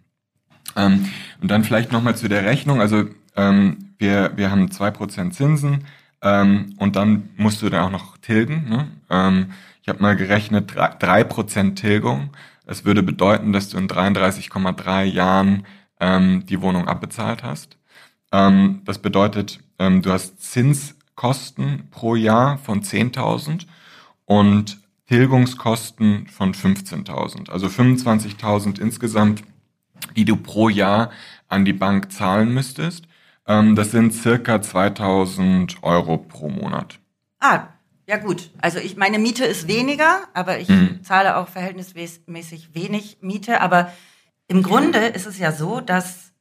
Ähm, 0.75 1.09
und 1.41 1.49
dann 1.51 1.63
vielleicht 1.63 1.91
nochmal 1.91 2.15
zu 2.15 2.27
der 2.29 2.45
Rechnung. 2.45 2.79
Also 2.79 3.05
ähm, 3.35 3.95
wir, 3.97 4.31
wir 4.35 4.51
haben 4.51 4.67
2% 4.67 5.31
Zinsen 5.31 5.85
ähm, 6.23 6.73
und 6.77 6.95
dann 6.95 7.29
musst 7.37 7.61
du 7.61 7.69
dann 7.69 7.83
auch 7.85 7.91
noch 7.91 8.17
tilgen. 8.17 8.67
Ne? 8.69 8.87
Ähm, 9.09 9.51
ich 9.81 9.89
habe 9.89 10.01
mal 10.01 10.15
gerechnet, 10.15 10.73
drei- 10.75 11.21
3% 11.23 11.75
Tilgung. 11.75 12.29
Das 12.65 12.85
würde 12.85 13.03
bedeuten, 13.03 13.51
dass 13.53 13.69
du 13.69 13.77
in 13.77 13.87
33,3 13.87 15.03
Jahren 15.03 15.65
ähm, 15.99 16.45
die 16.45 16.61
Wohnung 16.61 16.87
abbezahlt 16.87 17.43
hast. 17.43 17.77
Ähm, 18.31 18.81
das 18.85 18.99
bedeutet, 18.99 19.59
ähm, 19.79 20.01
du 20.01 20.11
hast 20.11 20.41
Zinskosten 20.41 21.89
pro 21.91 22.15
Jahr 22.15 22.57
von 22.57 22.81
10.000 22.81 23.67
und 24.25 24.79
Tilgungskosten 25.07 26.27
von 26.27 26.53
15.000. 26.53 27.49
Also 27.49 27.67
25.000 27.67 28.79
insgesamt, 28.79 29.43
die 30.15 30.25
du 30.25 30.37
pro 30.37 30.69
Jahr 30.69 31.11
an 31.49 31.65
die 31.65 31.73
Bank 31.73 32.11
zahlen 32.11 32.53
müsstest. 32.53 33.05
Ähm, 33.47 33.75
das 33.75 33.91
sind 33.91 34.13
circa 34.13 34.55
2.000 34.55 35.81
Euro 35.83 36.17
pro 36.17 36.49
Monat. 36.49 36.99
Ah, 37.39 37.67
ja 38.07 38.17
gut. 38.17 38.51
Also 38.61 38.79
ich 38.79 38.95
meine 38.97 39.19
Miete 39.19 39.45
ist 39.45 39.67
weniger, 39.67 40.21
aber 40.33 40.59
ich 40.59 40.69
Mhm. 40.69 41.03
zahle 41.03 41.37
auch 41.37 41.47
verhältnismäßig 41.49 42.73
wenig 42.73 43.17
Miete. 43.21 43.61
Aber 43.61 43.91
im 44.47 44.63
Grunde 44.63 44.99
ist 44.99 45.25
es 45.25 45.37
ja 45.39 45.51
so, 45.51 45.81
dass 45.81 46.31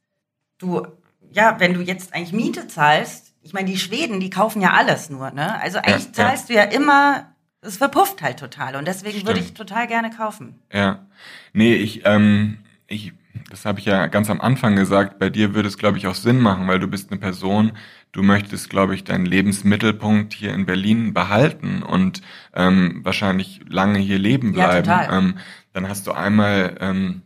du, 0.57 0.85
ja, 1.31 1.59
wenn 1.59 1.73
du 1.73 1.81
jetzt 1.81 2.13
eigentlich 2.13 2.33
Miete 2.33 2.67
zahlst, 2.67 3.33
ich 3.41 3.51
meine, 3.53 3.69
die 3.69 3.77
Schweden, 3.79 4.19
die 4.21 4.29
kaufen 4.29 4.61
ja 4.61 4.71
alles 4.71 5.09
nur, 5.09 5.31
ne? 5.31 5.59
Also 5.61 5.79
eigentlich 5.79 6.05
ja. 6.05 6.13
zahlst 6.13 6.47
du 6.49 6.53
ja 6.53 6.63
immer, 6.63 7.33
es 7.61 7.77
verpufft 7.77 8.21
halt 8.21 8.39
total. 8.39 8.77
Und 8.77 8.87
deswegen 8.87 9.25
würde 9.25 9.41
Stimmt. 9.41 9.45
ich 9.49 9.53
total 9.53 9.87
gerne 9.87 10.09
kaufen. 10.11 10.59
Ja. 10.71 11.05
Nee, 11.51 11.75
ich, 11.75 12.05
ähm, 12.05 12.59
ich, 12.87 13.11
das 13.49 13.65
habe 13.65 13.79
ich 13.79 13.85
ja 13.85 14.07
ganz 14.07 14.29
am 14.29 14.41
Anfang 14.41 14.75
gesagt, 14.75 15.19
bei 15.19 15.29
dir 15.29 15.53
würde 15.55 15.67
es, 15.67 15.77
glaube 15.77 15.97
ich, 15.97 16.07
auch 16.07 16.15
Sinn 16.15 16.39
machen, 16.39 16.67
weil 16.67 16.79
du 16.79 16.87
bist 16.87 17.11
eine 17.11 17.19
Person, 17.19 17.71
du 18.11 18.21
möchtest, 18.21 18.69
glaube 18.69 18.93
ich, 18.95 19.03
deinen 19.03 19.25
Lebensmittelpunkt 19.25 20.33
hier 20.33 20.53
in 20.53 20.65
Berlin 20.65 21.13
behalten 21.13 21.81
und 21.83 22.21
ähm, 22.53 23.01
wahrscheinlich 23.03 23.61
lange 23.67 23.99
hier 23.99 24.19
leben 24.19 24.53
Ja, 24.53 24.67
bleiben. 24.67 24.85
total. 24.87 25.17
Ähm, 25.17 25.37
dann 25.73 25.89
hast 25.89 26.05
du 26.07 26.11
einmal, 26.11 26.77
ähm, 26.79 27.21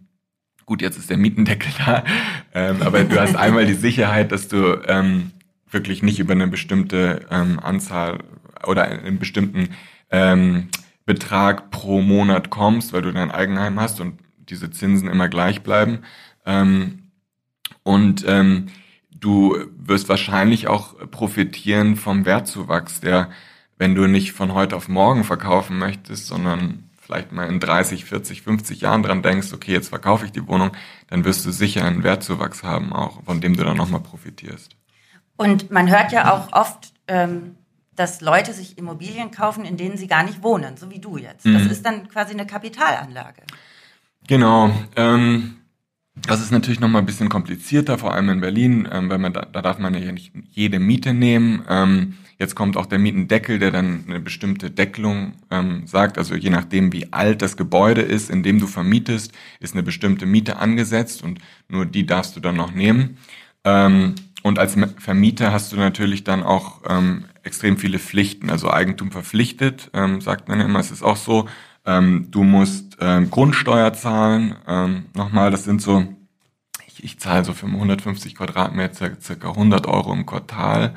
gut, 0.65 0.81
jetzt 0.81 0.97
ist 0.97 1.09
der 1.09 1.17
Mietendeckel 1.17 1.71
da, 1.85 2.03
ähm, 2.53 2.81
aber 2.81 3.03
du 3.03 3.19
hast 3.19 3.35
einmal 3.35 3.65
die 3.65 3.73
Sicherheit, 3.73 4.31
dass 4.31 4.47
du 4.47 4.81
ähm, 4.87 5.31
wirklich 5.69 6.03
nicht 6.03 6.19
über 6.19 6.33
eine 6.33 6.47
bestimmte 6.47 7.25
ähm, 7.29 7.59
Anzahl 7.59 8.19
oder 8.65 8.83
einen 8.83 9.19
bestimmten 9.19 9.69
ähm, 10.09 10.69
Betrag 11.05 11.69
pro 11.71 12.01
Monat 12.01 12.49
kommst, 12.49 12.93
weil 12.93 13.01
du 13.01 13.11
dein 13.11 13.31
Eigenheim 13.31 13.79
hast 13.79 13.99
und 13.99 14.19
diese 14.49 14.69
Zinsen 14.71 15.07
immer 15.09 15.29
gleich 15.29 15.61
bleiben. 15.61 15.99
Ähm, 16.45 17.11
und 17.83 18.23
ähm, 18.27 18.67
du 19.11 19.57
wirst 19.77 20.09
wahrscheinlich 20.09 20.67
auch 20.67 20.95
profitieren 21.11 21.95
vom 21.95 22.25
Wertzuwachs, 22.25 23.01
der, 23.01 23.29
wenn 23.77 23.95
du 23.95 24.07
nicht 24.07 24.31
von 24.33 24.53
heute 24.53 24.75
auf 24.75 24.87
morgen 24.87 25.23
verkaufen 25.23 25.77
möchtest, 25.77 26.27
sondern 26.27 26.89
vielleicht 27.01 27.31
mal 27.31 27.47
in 27.47 27.59
30, 27.59 28.03
40, 28.05 28.41
50 28.41 28.81
Jahren 28.81 29.01
dran 29.03 29.21
denkst, 29.21 29.53
okay, 29.53 29.71
jetzt 29.71 29.89
verkaufe 29.89 30.25
ich 30.25 30.31
die 30.33 30.45
Wohnung, 30.47 30.71
dann 31.07 31.23
wirst 31.23 31.45
du 31.45 31.51
sicher 31.51 31.85
einen 31.85 32.03
Wertzuwachs 32.03 32.63
haben, 32.63 32.91
auch 32.91 33.23
von 33.23 33.39
dem 33.39 33.55
du 33.55 33.63
dann 33.63 33.77
nochmal 33.77 34.01
profitierst. 34.01 34.75
Und 35.37 35.71
man 35.71 35.89
hört 35.89 36.11
ja 36.11 36.33
auch 36.33 36.51
oft, 36.51 36.91
ähm, 37.07 37.55
dass 37.95 38.21
Leute 38.21 38.53
sich 38.53 38.77
Immobilien 38.77 39.31
kaufen, 39.31 39.65
in 39.65 39.77
denen 39.77 39.97
sie 39.97 40.07
gar 40.07 40.23
nicht 40.23 40.43
wohnen, 40.43 40.77
so 40.77 40.89
wie 40.91 40.99
du 40.99 41.17
jetzt. 41.17 41.45
Das 41.45 41.63
Mhm. 41.63 41.69
ist 41.69 41.85
dann 41.85 42.09
quasi 42.09 42.33
eine 42.33 42.45
Kapitalanlage. 42.45 43.41
Genau. 44.27 44.71
Ähm, 44.95 45.55
das 46.15 46.41
ist 46.41 46.51
natürlich 46.51 46.79
nochmal 46.79 47.01
ein 47.01 47.05
bisschen 47.05 47.29
komplizierter, 47.29 47.97
vor 47.97 48.13
allem 48.13 48.29
in 48.29 48.41
Berlin, 48.41 48.87
ähm, 48.91 49.09
weil 49.09 49.19
man 49.19 49.33
da, 49.33 49.41
da 49.41 49.61
darf 49.61 49.79
man 49.79 49.93
ja 49.93 50.11
nicht 50.11 50.33
jede 50.51 50.79
Miete 50.79 51.13
nehmen. 51.13 51.63
Ähm, 51.69 52.15
jetzt 52.37 52.55
kommt 52.55 52.75
auch 52.75 52.87
der 52.87 52.99
Mietendeckel, 52.99 53.59
der 53.59 53.71
dann 53.71 54.03
eine 54.07 54.19
bestimmte 54.19 54.69
Deckelung 54.69 55.33
ähm, 55.49 55.87
sagt. 55.87 56.17
Also 56.17 56.35
je 56.35 56.49
nachdem, 56.49 56.91
wie 56.91 57.13
alt 57.13 57.41
das 57.41 57.55
Gebäude 57.55 58.01
ist, 58.01 58.29
in 58.29 58.43
dem 58.43 58.59
du 58.59 58.67
vermietest, 58.67 59.31
ist 59.59 59.73
eine 59.73 59.83
bestimmte 59.83 60.25
Miete 60.25 60.57
angesetzt 60.57 61.23
und 61.23 61.39
nur 61.69 61.85
die 61.85 62.05
darfst 62.05 62.35
du 62.35 62.39
dann 62.39 62.55
noch 62.55 62.73
nehmen. 62.73 63.17
Ähm, 63.63 64.15
und 64.43 64.59
als 64.59 64.75
Vermieter 64.97 65.51
hast 65.51 65.71
du 65.71 65.77
natürlich 65.77 66.23
dann 66.23 66.43
auch 66.43 66.81
ähm, 66.89 67.25
extrem 67.43 67.77
viele 67.77 67.99
Pflichten, 67.99 68.49
also 68.49 68.71
Eigentum 68.71 69.11
verpflichtet, 69.11 69.89
ähm, 69.93 70.21
sagt 70.21 70.47
man 70.47 70.59
ja 70.59 70.65
immer. 70.65 70.79
Es 70.79 70.91
ist 70.91 71.03
auch 71.03 71.17
so, 71.17 71.47
ähm, 71.87 72.27
du 72.29 72.43
musst 72.43 72.97
ähm, 72.99 73.31
Grundsteuer 73.31 73.93
zahlen. 73.93 74.55
Ähm, 74.67 75.05
nochmal, 75.15 75.49
das 75.49 75.63
sind 75.63 75.81
so, 75.81 76.03
ich, 76.85 77.03
ich 77.03 77.19
zahle 77.19 77.43
so 77.45 77.53
für 77.53 77.65
150 77.65 78.35
Quadratmeter 78.35 79.11
circa 79.19 79.49
100 79.49 79.87
Euro 79.87 80.13
im 80.13 80.25
Quartal. 80.25 80.93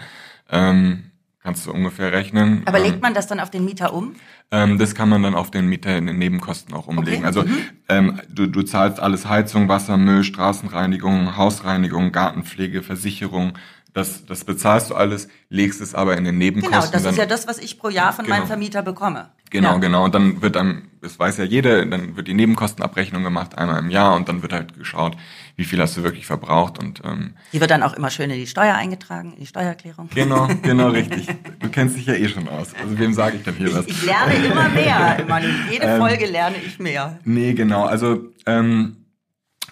Ähm, 0.51 1.05
kannst 1.43 1.65
du 1.67 1.73
ungefähr 1.73 2.13
rechnen. 2.13 2.63
Aber 2.67 2.79
ähm, 2.79 2.85
legt 2.85 3.03
man 3.03 3.15
das 3.15 3.27
dann 3.29 3.41
auf 3.41 3.51
den 3.51 3.65
Mieter 3.65 3.95
um? 3.95 4.15
ähm, 4.51 4.79
das 4.79 4.95
kann 4.95 5.09
man 5.09 5.23
dann 5.23 5.35
auf 5.35 5.51
den 5.51 5.69
Mieter 5.69 5.97
in 5.97 6.07
den 6.07 6.19
Nebenkosten 6.19 6.75
auch 6.75 6.89
umlegen. 6.89 7.25
Okay. 7.25 7.27
Also 7.27 7.45
ähm, 7.89 8.21
du, 8.29 8.47
du 8.49 8.63
zahlst 8.63 8.99
alles 9.01 9.27
Heizung, 9.27 9.69
Wasser, 9.69 9.97
Müll, 9.97 10.25
Straßenreinigung, 10.25 11.37
Hausreinigung, 11.37 12.11
Gartenpflege, 12.13 12.83
Versicherung. 12.83 13.53
Das, 13.93 14.25
das 14.27 14.45
bezahlst 14.45 14.91
du 14.91 14.95
alles, 14.95 15.29
legst 15.49 15.81
es 15.81 15.95
aber 15.95 16.17
in 16.17 16.25
den 16.25 16.39
Nebenkosten. 16.39 16.81
Genau, 16.93 16.93
das 16.93 17.05
ist 17.13 17.19
ja 17.19 17.27
das, 17.27 17.49
was 17.49 17.59
ich 17.59 17.79
pro 17.79 17.89
Jahr 17.89 18.13
von 18.13 18.25
Genau. 18.25 18.37
meinem 18.39 18.47
Vermieter 18.47 18.83
bekomme. 18.83 19.31
Genau, 19.51 19.73
ja. 19.73 19.79
genau. 19.79 20.05
Und 20.05 20.15
dann 20.15 20.43
wird 20.43 20.55
dann, 20.57 20.83
das 21.03 21.19
weiß 21.19 21.39
ja 21.39 21.45
jeder, 21.45 21.85
dann 21.85 22.17
wird 22.17 22.29
die 22.29 22.35
Nebenkostenabrechnung 22.35 23.23
gemacht, 23.25 23.59
einmal 23.59 23.79
im 23.81 23.91
Jahr 23.91 24.15
und 24.15 24.29
dann 24.29 24.43
wird 24.43 24.53
halt 24.53 24.79
geschaut, 24.79 25.17
wie 25.57 25.65
viel 25.65 25.81
hast 25.81 25.97
du 25.97 26.03
wirklich 26.05 26.25
verbraucht 26.27 26.79
und 26.79 27.03
ähm, 27.05 27.35
Die 27.53 27.61
wird 27.61 27.71
dann 27.71 27.83
auch 27.83 27.95
immer 27.95 28.11
schön 28.11 28.31
in 28.31 28.37
die 28.39 28.47
Steuer 28.47 28.75
eingetragen, 28.75 29.33
in 29.35 29.41
die 29.41 29.47
Steuererklärung. 29.47 30.09
genau, 30.15 30.47
genau 30.63 30.89
richtig. 30.91 31.27
Du 31.59 31.69
kennst 31.69 31.97
dich 31.97 32.07
ja 32.07 32.15
eh 32.15 32.29
schon 32.29 32.49
aus. 32.49 32.69
Also 32.81 32.99
wem 32.99 33.13
sage 33.13 33.37
ich 33.39 33.43
denn 33.43 33.57
hier 33.57 33.75
was? 33.75 33.87
Ich 33.87 34.05
lerne 34.07 34.35
immer 34.35 34.69
mehr. 34.69 35.25
Mann. 35.29 35.43
Jede 35.71 35.87
Ähm, 35.87 36.01
Folge 36.01 36.27
lerne 36.27 36.57
ich 36.65 36.79
mehr. 36.79 37.19
Nee, 37.25 37.55
genau. 37.55 37.85
Also 37.85 38.29
ähm, 38.47 38.97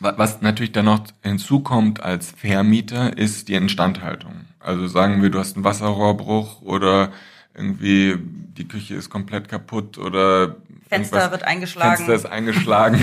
wa- 0.00 0.14
was 0.16 0.42
natürlich 0.42 0.72
dann 0.72 0.86
noch 0.86 1.04
hinzukommt 1.22 2.02
als 2.02 2.32
Vermieter, 2.36 3.16
ist 3.16 3.48
die 3.48 3.54
Instandhaltung. 3.54 4.32
Also 4.60 4.88
sagen 4.88 5.22
wir, 5.22 5.30
du 5.30 5.38
hast 5.38 5.54
einen 5.56 5.64
Wasserrohrbruch 5.64 6.62
oder 6.62 7.12
irgendwie 7.54 8.16
die 8.58 8.68
Küche 8.68 8.94
ist 8.94 9.08
komplett 9.10 9.48
kaputt 9.48 9.96
oder 9.98 10.56
Fenster 10.88 11.30
wird 11.30 11.44
eingeschlagen. 11.44 11.96
Fenster 11.96 12.14
ist 12.14 12.26
eingeschlagen. 12.26 13.00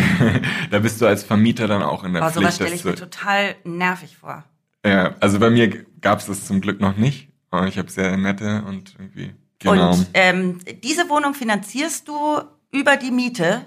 da 0.71 0.79
bist 0.79 1.01
du 1.01 1.05
als 1.07 1.23
Vermieter 1.23 1.67
dann 1.67 1.81
auch 1.81 2.03
in 2.03 2.13
der 2.13 2.23
Oh, 2.25 2.29
sowas 2.29 2.35
Pflicht. 2.35 2.55
stelle 2.55 2.71
dass 2.71 2.79
ich 2.79 2.85
mir 2.85 2.95
total 2.95 3.55
nervig 3.63 4.17
vor. 4.17 4.43
ja, 4.85 5.15
also 5.19 5.39
bei 5.39 5.49
mir 5.49 5.85
gab 6.01 6.19
es 6.19 6.25
das 6.27 6.45
zum 6.45 6.61
Glück 6.61 6.79
noch 6.81 6.97
nicht. 6.97 7.29
Aber 7.51 7.67
ich 7.67 7.77
habe 7.77 7.89
sehr 7.89 8.17
nette 8.17 8.63
und 8.67 8.95
irgendwie 8.99 9.33
genau. 9.59 9.93
Und 9.93 10.07
ähm, 10.13 10.59
diese 10.83 11.07
Wohnung 11.09 11.33
finanzierst 11.33 12.07
du 12.07 12.41
über 12.71 12.97
die 12.97 13.11
Miete? 13.11 13.61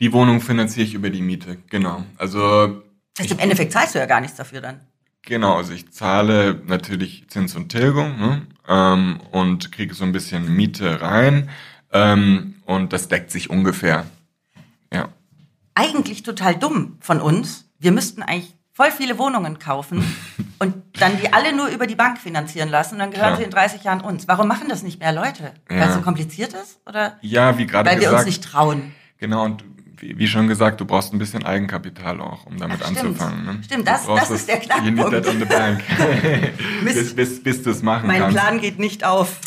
Die 0.00 0.12
Wohnung 0.12 0.40
finanziere 0.40 0.86
ich 0.86 0.94
über 0.94 1.10
die 1.10 1.22
Miete, 1.22 1.58
genau. 1.68 2.04
Also 2.18 2.82
das 3.16 3.24
heißt, 3.24 3.32
im 3.32 3.38
Endeffekt 3.40 3.72
zahlst 3.72 3.94
du 3.94 3.98
ja 3.98 4.06
gar 4.06 4.20
nichts 4.20 4.36
dafür 4.36 4.60
dann. 4.60 4.80
Genau, 5.26 5.56
also 5.56 5.72
ich 5.72 5.90
zahle 5.90 6.62
natürlich 6.66 7.28
Zins 7.28 7.56
und 7.56 7.68
Tilgung 7.68 8.16
ne? 8.18 8.46
ähm, 8.68 9.20
und 9.32 9.72
kriege 9.72 9.92
so 9.92 10.04
ein 10.04 10.12
bisschen 10.12 10.54
Miete 10.54 11.02
rein 11.02 11.50
ähm, 11.92 12.54
und 12.64 12.92
das 12.92 13.08
deckt 13.08 13.32
sich 13.32 13.50
ungefähr. 13.50 14.06
Ja. 14.92 15.08
Eigentlich 15.74 16.22
total 16.22 16.54
dumm 16.54 16.96
von 17.00 17.20
uns. 17.20 17.68
Wir 17.80 17.90
müssten 17.90 18.22
eigentlich 18.22 18.54
voll 18.72 18.92
viele 18.92 19.18
Wohnungen 19.18 19.58
kaufen 19.58 20.04
und 20.60 20.76
dann 21.00 21.18
die 21.20 21.32
alle 21.32 21.56
nur 21.56 21.68
über 21.68 21.88
die 21.88 21.96
Bank 21.96 22.18
finanzieren 22.18 22.68
lassen 22.68 22.94
und 22.94 23.00
dann 23.00 23.10
gehören 23.10 23.30
Klar. 23.30 23.38
sie 23.38 23.44
in 23.44 23.50
30 23.50 23.82
Jahren 23.82 24.02
uns. 24.02 24.28
Warum 24.28 24.46
machen 24.46 24.68
das 24.68 24.84
nicht 24.84 25.00
mehr 25.00 25.12
Leute? 25.12 25.54
Ja. 25.68 25.80
Weil 25.80 25.88
es 25.88 25.94
so 25.96 26.02
kompliziert 26.02 26.52
ist? 26.52 26.78
Oder? 26.86 27.18
Ja, 27.20 27.58
wie 27.58 27.66
gerade 27.66 27.90
gesagt. 27.90 28.00
Weil 28.04 28.10
wir 28.12 28.16
uns 28.16 28.26
nicht 28.26 28.44
trauen. 28.44 28.94
Genau, 29.18 29.44
und 29.44 29.64
wie, 30.00 30.26
schon 30.26 30.48
gesagt, 30.48 30.80
du 30.80 30.84
brauchst 30.84 31.12
ein 31.12 31.18
bisschen 31.18 31.44
Eigenkapital 31.44 32.20
auch, 32.20 32.46
um 32.46 32.58
damit 32.58 32.80
Ach, 32.82 32.88
anzufangen. 32.88 33.44
Ne? 33.44 33.60
Stimmt, 33.64 33.88
das, 33.88 34.06
das 34.06 34.30
ist 34.30 34.48
der 34.48 34.58
Knackpunkt. 34.58 34.98
You 34.98 35.10
need 35.10 35.24
that 35.24 35.26
on 35.26 35.38
the 35.38 35.44
bank. 35.44 35.82
bis, 36.84 37.14
bis, 37.14 37.42
bis 37.42 37.62
du 37.62 37.70
es 37.70 37.82
machen 37.82 38.06
mein 38.06 38.20
kannst. 38.20 38.36
Mein 38.36 38.44
Plan 38.44 38.60
geht 38.60 38.78
nicht 38.78 39.04
auf. 39.04 39.40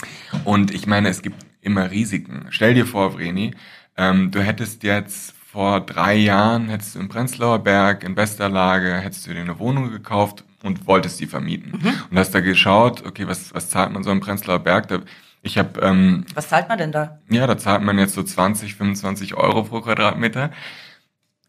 Und 0.44 0.74
ich 0.74 0.88
meine, 0.88 1.10
es 1.10 1.22
gibt 1.22 1.46
immer 1.62 1.92
Risiken. 1.92 2.48
Stell 2.50 2.74
dir 2.74 2.86
vor, 2.86 3.14
Vreni, 3.14 3.54
ähm, 3.98 4.32
du 4.32 4.42
hättest 4.42 4.84
jetzt 4.84 5.34
vor 5.52 5.82
drei 5.82 6.16
Jahren, 6.16 6.70
hättest 6.70 6.96
du 6.96 7.00
im 7.00 7.10
Prenzlauer 7.10 7.60
Berg 7.60 8.04
in 8.04 8.16
bester 8.16 8.50
Lage, 8.50 8.96
hättest 8.96 9.28
du 9.28 9.34
dir 9.34 9.42
eine 9.42 9.60
Wohnung 9.60 9.92
gekauft 9.92 10.44
und 10.64 10.88
wolltest 10.88 11.20
die 11.20 11.26
vermieten. 11.26 11.80
Mhm. 11.82 11.94
Und 12.12 12.18
hast 12.18 12.32
da 12.32 12.40
geschaut, 12.40 13.06
okay, 13.06 13.28
was, 13.28 13.54
was 13.54 13.70
zahlt 13.70 13.92
man 13.92 14.04
so 14.04 14.12
im 14.12 14.20
Prenzlauer 14.20 14.60
Berg? 14.60 14.88
Da, 14.88 15.00
ich 15.42 15.58
habe. 15.58 15.80
Ähm, 15.82 16.26
Was 16.34 16.50
zahlt 16.50 16.70
man 16.70 16.78
denn 16.78 16.92
da? 16.92 17.20
Ja, 17.30 17.48
da 17.48 17.58
zahlt 17.58 17.82
man 17.82 17.98
jetzt 17.98 18.14
so 18.14 18.24
20, 18.24 18.76
25 18.76 19.36
Euro 19.36 19.64
pro 19.64 19.82
Quadratmeter. 19.82 20.52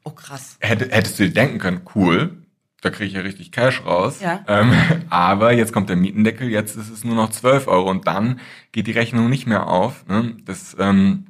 Oh 0.05 0.11
krass. 0.11 0.57
Hätt, 0.61 0.81
hättest 0.93 1.19
du 1.19 1.25
dir 1.25 1.35
denken 1.35 1.59
können, 1.59 1.83
cool, 1.95 2.41
da 2.81 2.91
kriege 2.91 3.07
ich 3.07 3.13
ja 3.13 3.21
richtig 3.21 3.53
Cash 3.53 3.85
raus. 3.85 4.21
Ja. 4.21 4.45
Ähm, 4.49 4.73
aber 5.11 5.53
jetzt 5.53 5.73
kommt 5.73 5.89
der 5.89 5.97
Mietendeckel, 5.97 6.49
jetzt 6.49 6.77
ist 6.77 6.91
es 6.91 7.05
nur 7.05 7.15
noch 7.15 7.31
12 7.31 7.69
Euro 7.69 7.91
und 7.91 8.07
dann 8.07 8.41
geht 8.73 8.87
die 8.87 8.93
Rechnung 8.93 9.29
nicht 9.29 9.47
mehr 9.47 9.67
auf. 9.67 10.07
Ne? 10.07 10.37
Das, 10.45 10.77
ähm, 10.79 11.27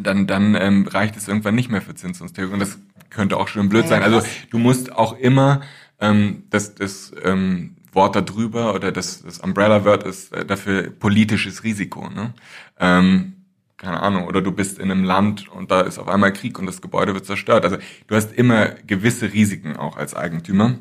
dann 0.00 0.26
dann 0.26 0.54
ähm, 0.54 0.86
reicht 0.86 1.16
es 1.16 1.28
irgendwann 1.28 1.54
nicht 1.54 1.70
mehr 1.70 1.82
für 1.82 1.94
Zins 1.94 2.20
und 2.20 2.34
Tilgung. 2.34 2.58
Das 2.58 2.78
könnte 3.10 3.36
auch 3.36 3.48
schön 3.48 3.68
blöd 3.68 3.84
ja, 3.84 3.88
sein. 3.88 4.02
Also 4.02 4.22
du 4.50 4.58
musst 4.58 4.92
auch 4.92 5.16
immer 5.18 5.60
ähm, 6.00 6.44
das, 6.50 6.74
das 6.74 7.12
ähm, 7.22 7.76
Wort 7.92 8.16
darüber 8.16 8.74
oder 8.74 8.90
das, 8.90 9.22
das 9.22 9.38
Umbrella-Word 9.38 10.04
ist 10.04 10.32
äh, 10.32 10.44
dafür 10.44 10.90
politisches 10.90 11.62
Risiko. 11.62 12.08
Ne? 12.08 12.32
Ähm, 12.78 13.34
keine 13.76 14.00
Ahnung, 14.00 14.26
oder 14.26 14.40
du 14.40 14.52
bist 14.52 14.78
in 14.78 14.90
einem 14.90 15.04
Land 15.04 15.48
und 15.48 15.70
da 15.70 15.80
ist 15.80 15.98
auf 15.98 16.08
einmal 16.08 16.32
Krieg 16.32 16.58
und 16.58 16.66
das 16.66 16.80
Gebäude 16.80 17.14
wird 17.14 17.26
zerstört. 17.26 17.64
Also 17.64 17.78
du 18.06 18.14
hast 18.14 18.32
immer 18.32 18.66
gewisse 18.86 19.32
Risiken 19.32 19.76
auch 19.76 19.96
als 19.96 20.14
Eigentümer, 20.14 20.76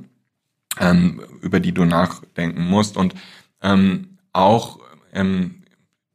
ähm, 0.79 1.21
über 1.41 1.59
die 1.59 1.73
du 1.73 1.85
nachdenken 1.85 2.63
musst. 2.63 2.97
Und 2.97 3.15
ähm, 3.61 4.17
auch 4.33 4.79
ähm, 5.13 5.63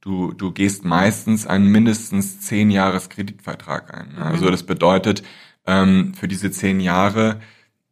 du, 0.01 0.33
du 0.33 0.53
gehst 0.53 0.85
meistens 0.85 1.47
einen 1.47 1.67
mindestens 1.67 2.41
zehn 2.41 2.71
Jahres 2.71 3.09
Kreditvertrag 3.09 3.93
ein. 3.93 4.15
Ne? 4.15 4.25
Also 4.25 4.47
mhm. 4.47 4.53
das 4.53 4.63
bedeutet, 4.63 5.25
ähm, 5.67 6.15
für 6.15 6.29
diese 6.29 6.53
zehn 6.53 6.79
Jahre 6.79 7.41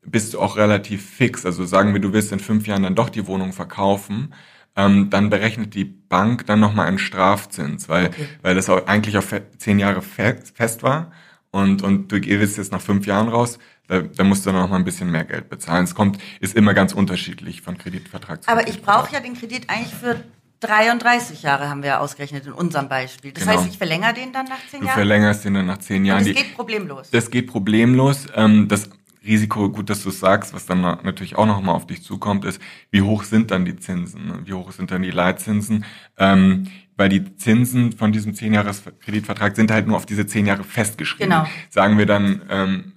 bist 0.07 0.35
du 0.35 0.41
auch 0.41 0.57
relativ 0.57 1.09
fix. 1.09 1.47
Also 1.47 1.65
sagen 1.65 1.93
wir, 1.93 2.01
du 2.01 2.13
willst 2.13 2.33
in 2.33 2.41
fünf 2.41 2.67
Jahren 2.67 2.83
dann 2.83 2.95
doch 2.95 3.09
die 3.09 3.27
Wohnung 3.27 3.53
verkaufen, 3.53 4.35
ähm, 4.77 5.11
dann 5.11 5.31
berechnet 5.31 5.75
die 5.75 5.85
Bank 5.85 6.47
dann 6.47 6.61
nochmal 6.61 6.87
einen 6.87 6.99
Strafzins, 6.99 7.89
weil, 7.89 8.07
okay. 8.07 8.29
weil 8.43 8.55
das 8.55 8.69
auch 8.69 8.87
eigentlich 8.87 9.17
auf 9.17 9.35
zehn 9.59 9.79
Jahre 9.79 10.03
fest 10.03 10.83
war 10.83 11.13
und, 11.51 11.83
und 11.83 12.11
du 12.11 12.21
gehst 12.21 12.59
jetzt 12.59 12.73
nach 12.73 12.81
fünf 12.81 13.07
Jahren 13.07 13.29
raus, 13.29 13.59
da, 13.87 14.01
da 14.01 14.25
musst 14.25 14.45
du 14.45 14.51
dann 14.51 14.61
noch 14.61 14.71
mal 14.71 14.77
ein 14.77 14.85
bisschen 14.85 15.11
mehr 15.11 15.25
Geld 15.25 15.49
bezahlen. 15.49 15.85
Es 15.85 15.95
kommt, 15.95 16.19
ist 16.41 16.57
immer 16.57 16.75
ganz 16.75 16.93
unterschiedlich 16.93 17.61
von 17.61 17.79
Kreditvertrag 17.79 18.43
zu 18.43 18.49
Aber 18.51 18.67
ich 18.67 18.83
brauche 18.83 19.13
ja 19.13 19.21
den 19.21 19.35
Kredit 19.35 19.69
eigentlich 19.69 19.95
für 19.95 20.25
33 20.61 21.43
Jahre 21.43 21.69
haben 21.69 21.83
wir 21.83 21.91
ja 21.91 21.99
ausgerechnet 22.01 22.47
in 22.47 22.53
unserem 22.53 22.89
Beispiel. 22.89 23.33
Das 23.33 23.45
genau. 23.45 23.59
heißt, 23.59 23.69
ich 23.69 23.79
verlängere 23.79 24.15
den 24.15 24.33
dann 24.33 24.47
nach 24.47 24.59
zehn 24.71 24.81
Jahren? 24.81 24.89
Du 24.89 24.95
verlängerst 24.95 25.45
den 25.45 25.55
dann 25.55 25.67
nach 25.67 25.79
zehn 25.79 26.05
Jahren. 26.05 26.21
Und 26.21 26.29
das 26.29 26.43
geht 26.43 26.55
problemlos? 26.55 27.11
Das 27.11 27.31
geht 27.31 27.47
problemlos. 27.47 28.27
Ähm, 28.35 28.67
das 28.69 28.89
Risiko, 29.25 29.71
gut, 29.71 29.91
dass 29.91 30.03
du 30.03 30.09
es 30.09 30.21
sagst, 30.21 30.55
was 30.55 30.67
dann 30.67 30.81
natürlich 30.81 31.37
auch 31.37 31.47
nochmal 31.47 31.75
auf 31.75 31.87
dich 31.87 32.03
zukommt, 32.03 32.45
ist, 32.45 32.61
wie 32.91 33.03
hoch 33.03 33.25
sind 33.25 33.51
dann 33.51 33.65
die 33.65 33.77
Zinsen? 33.77 34.27
Ne? 34.27 34.41
Wie 34.45 34.53
hoch 34.53 34.73
sind 34.73 34.91
dann 34.91 35.03
die 35.03 35.11
Leitzinsen? 35.11 35.85
Ähm, 36.19 36.69
weil 36.97 37.09
die 37.09 37.37
Zinsen 37.37 37.93
von 37.93 38.13
diesem 38.13 38.33
10-Jahres-Kreditvertrag 38.33 39.57
sind 39.57 39.71
halt 39.71 39.87
nur 39.87 39.97
auf 39.97 40.07
diese 40.07 40.27
10 40.27 40.47
Jahre 40.47 40.65
festgeschrieben. 40.65 41.31
Genau. 41.31 41.47
Sagen 41.69 41.99
wir 41.99 42.07
dann, 42.07 42.43
ähm, 42.49 42.93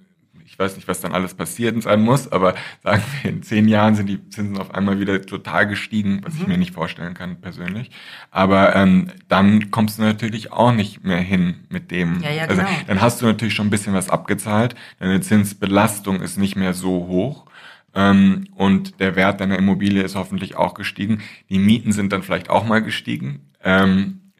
ich 0.58 0.64
weiß 0.64 0.74
nicht, 0.74 0.88
was 0.88 1.00
dann 1.00 1.12
alles 1.12 1.34
passiert 1.34 1.80
sein 1.80 2.00
muss, 2.00 2.32
aber 2.32 2.56
sagen 2.82 3.00
wir, 3.22 3.30
in 3.30 3.44
zehn 3.44 3.68
Jahren 3.68 3.94
sind 3.94 4.08
die 4.08 4.28
Zinsen 4.28 4.58
auf 4.58 4.74
einmal 4.74 4.98
wieder 4.98 5.22
total 5.22 5.68
gestiegen, 5.68 6.20
was 6.24 6.34
mhm. 6.34 6.40
ich 6.40 6.46
mir 6.48 6.58
nicht 6.58 6.74
vorstellen 6.74 7.14
kann 7.14 7.40
persönlich. 7.40 7.92
Aber 8.32 8.74
ähm, 8.74 9.12
dann 9.28 9.70
kommst 9.70 9.98
du 9.98 10.02
natürlich 10.02 10.50
auch 10.50 10.72
nicht 10.72 11.04
mehr 11.04 11.20
hin 11.20 11.64
mit 11.68 11.92
dem. 11.92 12.20
Ja, 12.24 12.32
ja, 12.32 12.42
also, 12.46 12.56
genau. 12.56 12.74
dann 12.88 13.00
hast 13.00 13.22
du 13.22 13.26
natürlich 13.26 13.54
schon 13.54 13.68
ein 13.68 13.70
bisschen 13.70 13.94
was 13.94 14.10
abgezahlt, 14.10 14.74
deine 14.98 15.20
Zinsbelastung 15.20 16.20
ist 16.20 16.38
nicht 16.38 16.56
mehr 16.56 16.74
so 16.74 17.06
hoch. 17.06 17.46
Ähm, 17.94 18.48
und 18.56 18.98
der 18.98 19.14
Wert 19.14 19.40
deiner 19.40 19.58
Immobilie 19.58 20.02
ist 20.02 20.16
hoffentlich 20.16 20.56
auch 20.56 20.74
gestiegen. 20.74 21.22
Die 21.50 21.60
Mieten 21.60 21.92
sind 21.92 22.12
dann 22.12 22.24
vielleicht 22.24 22.50
auch 22.50 22.66
mal 22.66 22.82
gestiegen. 22.82 23.52
Ähm, 23.62 24.32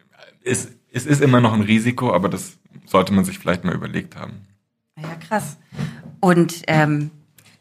es, 0.43 0.69
es 0.91 1.05
ist 1.05 1.21
immer 1.21 1.39
noch 1.39 1.53
ein 1.53 1.61
Risiko, 1.61 2.13
aber 2.13 2.27
das 2.27 2.59
sollte 2.85 3.13
man 3.13 3.23
sich 3.23 3.39
vielleicht 3.39 3.63
mal 3.63 3.73
überlegt 3.73 4.17
haben. 4.17 4.49
Ja, 5.01 5.15
krass. 5.15 5.57
Und 6.19 6.63
ähm, 6.67 7.11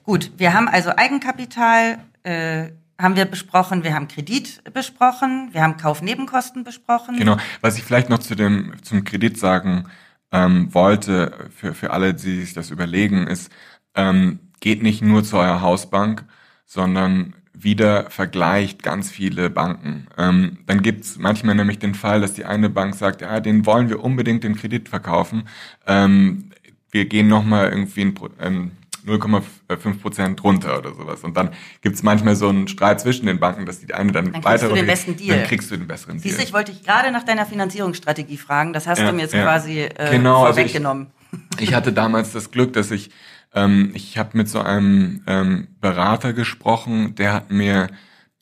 gut, 0.05 0.33
wir 0.37 0.55
haben 0.55 0.69
also 0.69 0.91
Eigenkapital, 0.97 1.99
äh, 2.23 2.71
haben 3.01 3.17
wir 3.17 3.27
besprochen, 3.27 3.85
wir 3.85 3.95
haben 3.95 4.09
Kredit 4.09 4.63
besprochen, 4.73 5.51
wir 5.53 5.63
haben 5.63 5.77
Kaufnebenkosten 5.77 6.65
besprochen. 6.65 7.17
Genau. 7.17 7.37
Was 7.61 7.79
ich 7.79 7.85
vielleicht 7.85 8.11
noch 8.11 8.19
zu 8.19 8.35
dem 8.35 8.73
zum 8.83 9.05
Kredit 9.05 9.39
sagen 9.39 9.87
ähm, 10.33 10.75
wollte 10.75 11.49
für 11.55 11.75
für 11.75 11.93
alle, 11.93 12.15
die 12.15 12.41
sich 12.41 12.55
das 12.55 12.71
überlegen, 12.71 13.29
ist 13.29 13.53
ähm, 13.95 14.41
geht 14.61 14.83
nicht 14.83 15.03
nur 15.03 15.23
zu 15.25 15.37
eurer 15.37 15.61
Hausbank, 15.61 16.25
sondern 16.67 17.35
wieder 17.53 18.11
vergleicht 18.11 18.83
ganz 18.83 19.11
viele 19.11 19.51
Banken. 19.51 20.07
Ähm, 20.17 20.59
dann 20.67 20.83
gibt's 20.83 21.19
manchmal 21.19 21.55
nämlich 21.55 21.79
den 21.79 21.95
Fall, 21.95 22.21
dass 22.21 22.35
die 22.35 22.45
eine 22.45 22.71
Bank 22.71 22.95
sagt, 22.95 23.21
ja, 23.21 23.41
den 23.41 23.67
wollen 23.67 23.89
wir 23.89 24.03
unbedingt 24.03 24.45
den 24.45 24.55
Kredit 24.55 24.89
verkaufen. 24.89 25.49
Ähm, 25.87 26.48
wir 26.91 27.05
gehen 27.07 27.29
nochmal 27.29 27.69
irgendwie 27.71 28.03
ein, 28.03 28.15
ähm, 28.41 28.71
0,5 29.07 30.01
Prozent 30.01 30.45
runter 30.45 30.79
oder 30.79 30.95
sowas. 30.95 31.25
Und 31.25 31.37
dann 31.37 31.51
gibt's 31.81 32.03
manchmal 32.03 32.37
so 32.37 32.49
einen 32.49 32.69
Streit 32.69 33.01
zwischen 33.01 33.27
den 33.27 33.41
Banken, 33.41 33.65
dass 33.65 33.81
die 33.81 33.93
eine 33.95 34.13
dann, 34.13 34.33
dann 34.33 34.45
weiter 34.45 34.69
du 34.69 34.75
den 34.75 34.87
besten 34.87 35.17
Deal. 35.17 35.39
Dann 35.39 35.47
kriegst 35.47 35.71
du 35.71 35.77
den 35.77 35.87
besseren 35.87 36.19
Siehst 36.19 36.37
Deal. 36.37 36.47
ich 36.47 36.53
wollte 36.53 36.73
dich 36.73 36.85
gerade 36.85 37.11
nach 37.11 37.25
deiner 37.25 37.47
Finanzierungsstrategie 37.47 38.37
fragen. 38.37 38.73
Das 38.73 38.87
hast 38.87 38.99
ja, 38.99 39.11
du 39.11 39.17
mir 39.17 39.23
jetzt 39.23 39.35
ja. 39.35 39.43
quasi 39.43 39.81
äh, 39.81 40.11
genau, 40.11 40.41
vorweggenommen. 40.41 41.09
Also 41.33 41.45
ich, 41.57 41.63
ich 41.69 41.75
hatte 41.75 41.93
damals 41.93 42.33
das 42.33 42.51
Glück, 42.51 42.73
dass 42.75 42.91
ich 42.91 43.11
ähm, 43.55 43.93
ich 43.95 44.19
habe 44.19 44.37
mit 44.37 44.49
so 44.49 44.61
einem 44.61 45.23
ähm, 45.27 45.69
Berater 45.81 46.33
gesprochen, 46.33 47.15
der 47.15 47.33
hat 47.33 47.51
mir 47.51 47.89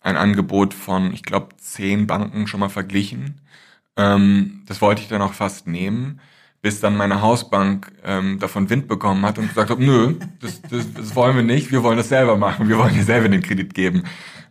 ein 0.01 0.17
Angebot 0.17 0.75
von, 0.75 1.13
ich 1.13 1.23
glaube, 1.23 1.57
zehn 1.59 2.07
Banken 2.07 2.47
schon 2.47 2.61
mal 2.61 2.69
verglichen. 2.69 3.41
Ähm, 3.97 4.63
das 4.67 4.81
wollte 4.81 5.03
ich 5.03 5.09
dann 5.09 5.23
auch 5.23 5.33
fast 5.33 5.67
nehmen 5.67 6.21
bis 6.63 6.81
dann 6.81 6.97
meine 6.97 7.23
Hausbank 7.23 7.93
ähm, 8.05 8.39
davon 8.39 8.69
Wind 8.71 8.89
bekommen 8.89 9.25
hat 9.25 9.39
und 9.39 9.49
gesagt 9.49 9.71
hat, 9.71 9.79
nö, 9.79 10.15
das, 10.41 10.61
das, 10.63 10.93
das 10.93 11.15
wollen 11.15 11.37
wir 11.37 11.43
nicht, 11.43 11.71
wir 11.71 11.83
wollen 11.83 11.97
das 11.97 12.09
selber 12.09 12.37
machen, 12.37 12.69
wir 12.69 12.79
wollen 12.79 12.95
dir 12.95 13.05
selber 13.05 13.29
den 13.29 13.43
Kredit 13.43 13.75
geben. 13.75 14.05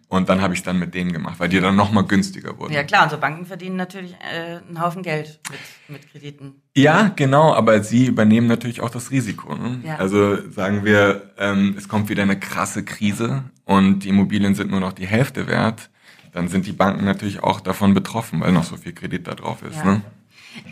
Und 0.08 0.30
dann 0.30 0.42
habe 0.42 0.54
ich 0.54 0.60
es 0.60 0.64
dann 0.64 0.78
mit 0.78 0.94
denen 0.94 1.12
gemacht, 1.12 1.40
weil 1.40 1.50
die 1.50 1.60
dann 1.60 1.76
nochmal 1.76 2.06
günstiger 2.06 2.58
wurden. 2.60 2.74
Ja 2.74 2.84
klar, 2.84 3.04
und 3.04 3.10
so 3.10 3.18
Banken 3.18 3.46
verdienen 3.46 3.76
natürlich 3.76 4.14
äh, 4.14 4.60
einen 4.68 4.80
Haufen 4.80 5.02
Geld 5.02 5.40
mit, 5.50 5.60
mit 5.90 6.12
Krediten. 6.12 6.62
Ja, 6.76 7.12
genau, 7.16 7.54
aber 7.54 7.82
sie 7.84 8.06
übernehmen 8.06 8.48
natürlich 8.48 8.82
auch 8.82 8.92
das 8.92 9.10
Risiko. 9.10 9.56
Ne? 9.56 9.82
Ja. 9.84 9.96
Also 9.96 10.50
sagen 10.50 10.86
wir, 10.86 11.34
ähm, 11.40 11.76
es 11.78 11.90
kommt 11.90 12.10
wieder 12.10 12.22
eine 12.22 12.40
krasse 12.40 12.86
Krise 12.86 13.46
und 13.66 14.00
die 14.00 14.10
Immobilien 14.10 14.54
sind 14.54 14.70
nur 14.70 14.80
noch 14.80 14.94
die 14.94 15.08
Hälfte 15.08 15.48
wert, 15.48 15.90
dann 16.32 16.50
sind 16.50 16.68
die 16.68 16.74
Banken 16.74 17.04
natürlich 17.04 17.42
auch 17.42 17.60
davon 17.60 17.94
betroffen, 17.94 18.42
weil 18.42 18.52
noch 18.52 18.64
so 18.64 18.78
viel 18.78 18.94
Kredit 18.94 19.28
da 19.28 19.34
drauf 19.34 19.64
ist. 19.64 19.78
Ja. 19.78 19.86
Ne? 19.86 20.02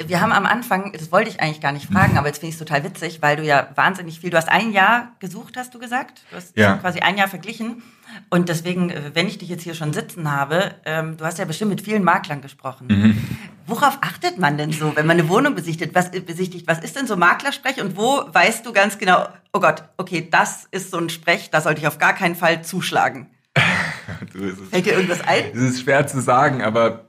Wir 0.05 0.21
haben 0.21 0.31
am 0.31 0.45
Anfang, 0.45 0.93
das 0.93 1.11
wollte 1.11 1.29
ich 1.29 1.41
eigentlich 1.41 1.61
gar 1.61 1.71
nicht 1.71 1.87
fragen, 1.91 2.17
aber 2.17 2.27
jetzt 2.27 2.39
finde 2.39 2.49
ich 2.49 2.55
es 2.55 2.59
total 2.59 2.83
witzig, 2.83 3.21
weil 3.21 3.35
du 3.35 3.43
ja 3.43 3.67
wahnsinnig 3.75 4.19
viel, 4.19 4.29
du 4.29 4.37
hast 4.37 4.49
ein 4.49 4.71
Jahr 4.71 5.11
gesucht, 5.19 5.57
hast 5.57 5.73
du 5.73 5.79
gesagt? 5.79 6.23
Du 6.29 6.37
hast 6.37 6.57
ja. 6.57 6.77
quasi 6.77 6.99
ein 6.99 7.17
Jahr 7.17 7.27
verglichen. 7.27 7.83
Und 8.29 8.49
deswegen, 8.49 8.89
äh, 8.89 9.11
wenn 9.13 9.27
ich 9.27 9.37
dich 9.37 9.49
jetzt 9.49 9.63
hier 9.63 9.73
schon 9.73 9.93
sitzen 9.93 10.31
habe, 10.31 10.75
ähm, 10.85 11.17
du 11.17 11.25
hast 11.25 11.39
ja 11.39 11.45
bestimmt 11.45 11.71
mit 11.71 11.81
vielen 11.81 12.03
Maklern 12.03 12.41
gesprochen. 12.41 12.87
Mhm. 12.87 13.27
Worauf 13.65 13.97
achtet 14.01 14.37
man 14.37 14.57
denn 14.57 14.71
so, 14.71 14.95
wenn 14.95 15.05
man 15.05 15.19
eine 15.19 15.29
Wohnung 15.29 15.55
besichtigt? 15.55 15.95
Was, 15.95 16.13
äh, 16.13 16.19
besichtigt? 16.19 16.67
Was 16.67 16.79
ist 16.79 16.95
denn 16.95 17.07
so 17.07 17.15
Maklersprech 17.15 17.81
und 17.81 17.97
wo 17.97 18.23
weißt 18.31 18.65
du 18.65 18.73
ganz 18.73 18.97
genau, 18.97 19.27
oh 19.53 19.59
Gott, 19.59 19.83
okay, 19.97 20.27
das 20.29 20.67
ist 20.71 20.91
so 20.91 20.97
ein 20.97 21.09
Sprech, 21.09 21.49
da 21.49 21.61
sollte 21.61 21.81
ich 21.81 21.87
auf 21.87 21.97
gar 21.97 22.13
keinen 22.13 22.35
Fall 22.35 22.63
zuschlagen? 22.63 23.27
Fällt 24.69 24.85
dir 24.85 24.93
irgendwas 24.93 25.21
ein? 25.21 25.45
Es 25.53 25.61
ist 25.61 25.81
schwer 25.81 26.05
zu 26.07 26.21
sagen, 26.21 26.61
aber 26.61 27.05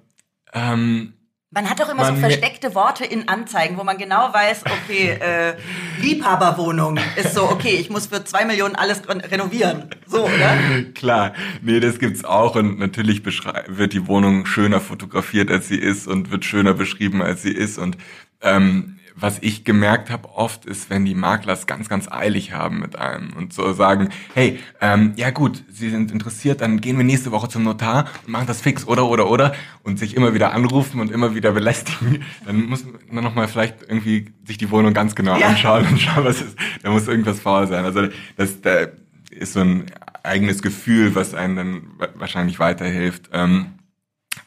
ähm, 0.53 1.14
Man 1.55 1.71
hat 1.71 1.79
doch 1.79 1.89
immer 1.89 2.03
Man 2.03 2.17
so 2.17 2.21
versteckte 2.21 2.75
Worte 2.75 3.05
in 3.05 3.29
Anzeigen, 3.29 3.79
wo 3.79 3.85
man 3.85 3.97
genau 3.97 4.33
weiß, 4.33 4.65
okay, 4.65 5.11
äh, 5.21 5.55
Liebhaberwohnung 6.03 6.99
ist 7.17 7.33
so, 7.35 7.45
okay, 7.45 7.77
ich 7.81 7.91
muss 7.91 8.07
für 8.09 8.25
zwei 8.25 8.45
Millionen 8.45 8.75
alles 8.75 9.09
ren- 9.09 9.21
renovieren. 9.21 9.89
So, 10.07 10.25
oder? 10.25 10.57
Klar, 10.95 11.33
nee, 11.63 11.79
das 11.81 11.99
gibt's 12.01 12.25
auch 12.25 12.57
und 12.57 12.79
natürlich 12.79 13.23
wird 13.25 13.93
die 13.93 14.07
Wohnung 14.09 14.47
schöner 14.47 14.81
fotografiert, 14.81 15.51
als 15.51 15.69
sie 15.69 15.79
ist 15.79 16.09
und 16.09 16.31
wird 16.31 16.45
schöner 16.45 16.75
beschrieben, 16.75 17.23
als 17.23 17.43
sie 17.43 17.53
ist 17.53 17.79
und 17.79 17.97
ähm, 18.43 18.94
was 19.17 19.39
ich 19.41 19.65
gemerkt 19.65 20.11
habe 20.11 20.29
oft 20.31 20.65
ist, 20.65 20.91
wenn 20.91 21.05
die 21.05 21.15
Makler 21.15 21.53
es 21.53 21.67
ganz, 21.67 21.89
ganz 21.89 22.11
eilig 22.11 22.53
haben 22.53 22.81
mit 22.81 22.97
einem 22.97 23.33
und 23.35 23.53
so 23.53 23.73
sagen, 23.73 24.09
hey, 24.35 24.59
ähm, 24.81 25.13
ja 25.17 25.31
gut, 25.31 25.63
Sie 25.71 25.89
sind 25.89 26.11
interessiert, 26.11 26.61
dann 26.61 26.81
gehen 26.81 26.97
wir 26.97 27.05
nächste 27.05 27.31
Woche 27.31 27.49
zum 27.49 27.63
Notar 27.63 28.07
und 28.27 28.33
machen 28.33 28.47
das 28.49 28.61
fix, 28.61 28.87
oder, 28.89 29.07
oder, 29.09 29.31
oder 29.31 29.55
und 29.85 30.01
sich 30.01 30.17
immer 30.17 30.35
wieder 30.35 30.53
anrufen 30.53 31.01
und 31.01 31.13
immer 31.13 31.35
wieder 31.35 31.53
belästigen, 31.53 32.25
dann 32.45 32.67
muss 32.67 32.85
man 33.09 33.23
nochmal 33.23 33.47
vielleicht 33.47 33.83
irgendwie 33.83 34.33
sich 34.45 34.59
die 34.59 34.71
Wohnung 34.71 34.95
ganz 34.95 35.15
genau 35.15 35.39
Ja. 35.39 35.47
anschauen 35.49 35.87
und 35.87 36.01
schauen, 36.01 36.25
was 36.25 36.41
ist, 36.43 36.57
da 36.83 36.91
muss 36.91 37.07
irgendwas 37.07 37.39
faul 37.39 37.69
sein. 37.69 37.85
Also 37.85 38.09
das, 38.37 38.61
da 38.63 38.89
ist 39.31 39.53
so 39.53 39.61
ein 39.61 39.87
eigenes 40.25 40.61
Gefühl, 40.61 41.15
was 41.15 41.35
einen 41.35 41.57
dann 41.57 41.83
wa- 41.99 42.09
wahrscheinlich 42.17 42.59
weiterhilft. 42.59 43.31
Ähm, 43.33 43.75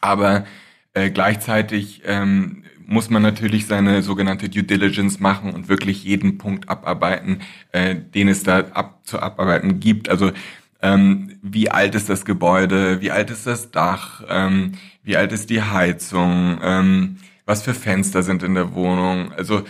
aber 0.02 0.44
äh, 0.92 1.10
gleichzeitig 1.10 2.02
ähm, 2.04 2.64
muss 2.88 3.10
man 3.10 3.20
natürlich 3.20 3.66
seine 3.66 4.02
sogenannte 4.02 4.48
Due 4.48 4.62
Diligence 4.62 5.20
machen 5.20 5.52
und 5.52 5.68
wirklich 5.68 6.04
jeden 6.04 6.38
Punkt 6.38 6.70
abarbeiten, 6.70 7.42
äh, 7.70 7.94
den 7.94 8.28
es 8.28 8.44
da 8.44 8.60
ab, 8.60 9.00
zu 9.04 9.20
abarbeiten 9.20 9.78
gibt. 9.78 10.08
Also 10.08 10.32
ähm, 10.80 11.38
wie 11.42 11.70
alt 11.70 11.94
ist 11.94 12.08
das 12.08 12.24
Gebäude, 12.24 13.02
wie 13.02 13.10
alt 13.10 13.30
ist 13.30 13.46
das 13.46 13.70
Dach, 13.70 14.22
ähm, 14.30 14.72
wie 15.02 15.18
alt 15.18 15.32
ist 15.32 15.50
die 15.50 15.60
Heizung, 15.60 16.60
ähm, 16.62 17.18
was 17.44 17.62
für 17.62 17.74
Fenster 17.74 18.22
sind 18.22 18.42
in 18.42 18.54
der 18.54 18.74
Wohnung. 18.74 19.32
Also 19.32 19.64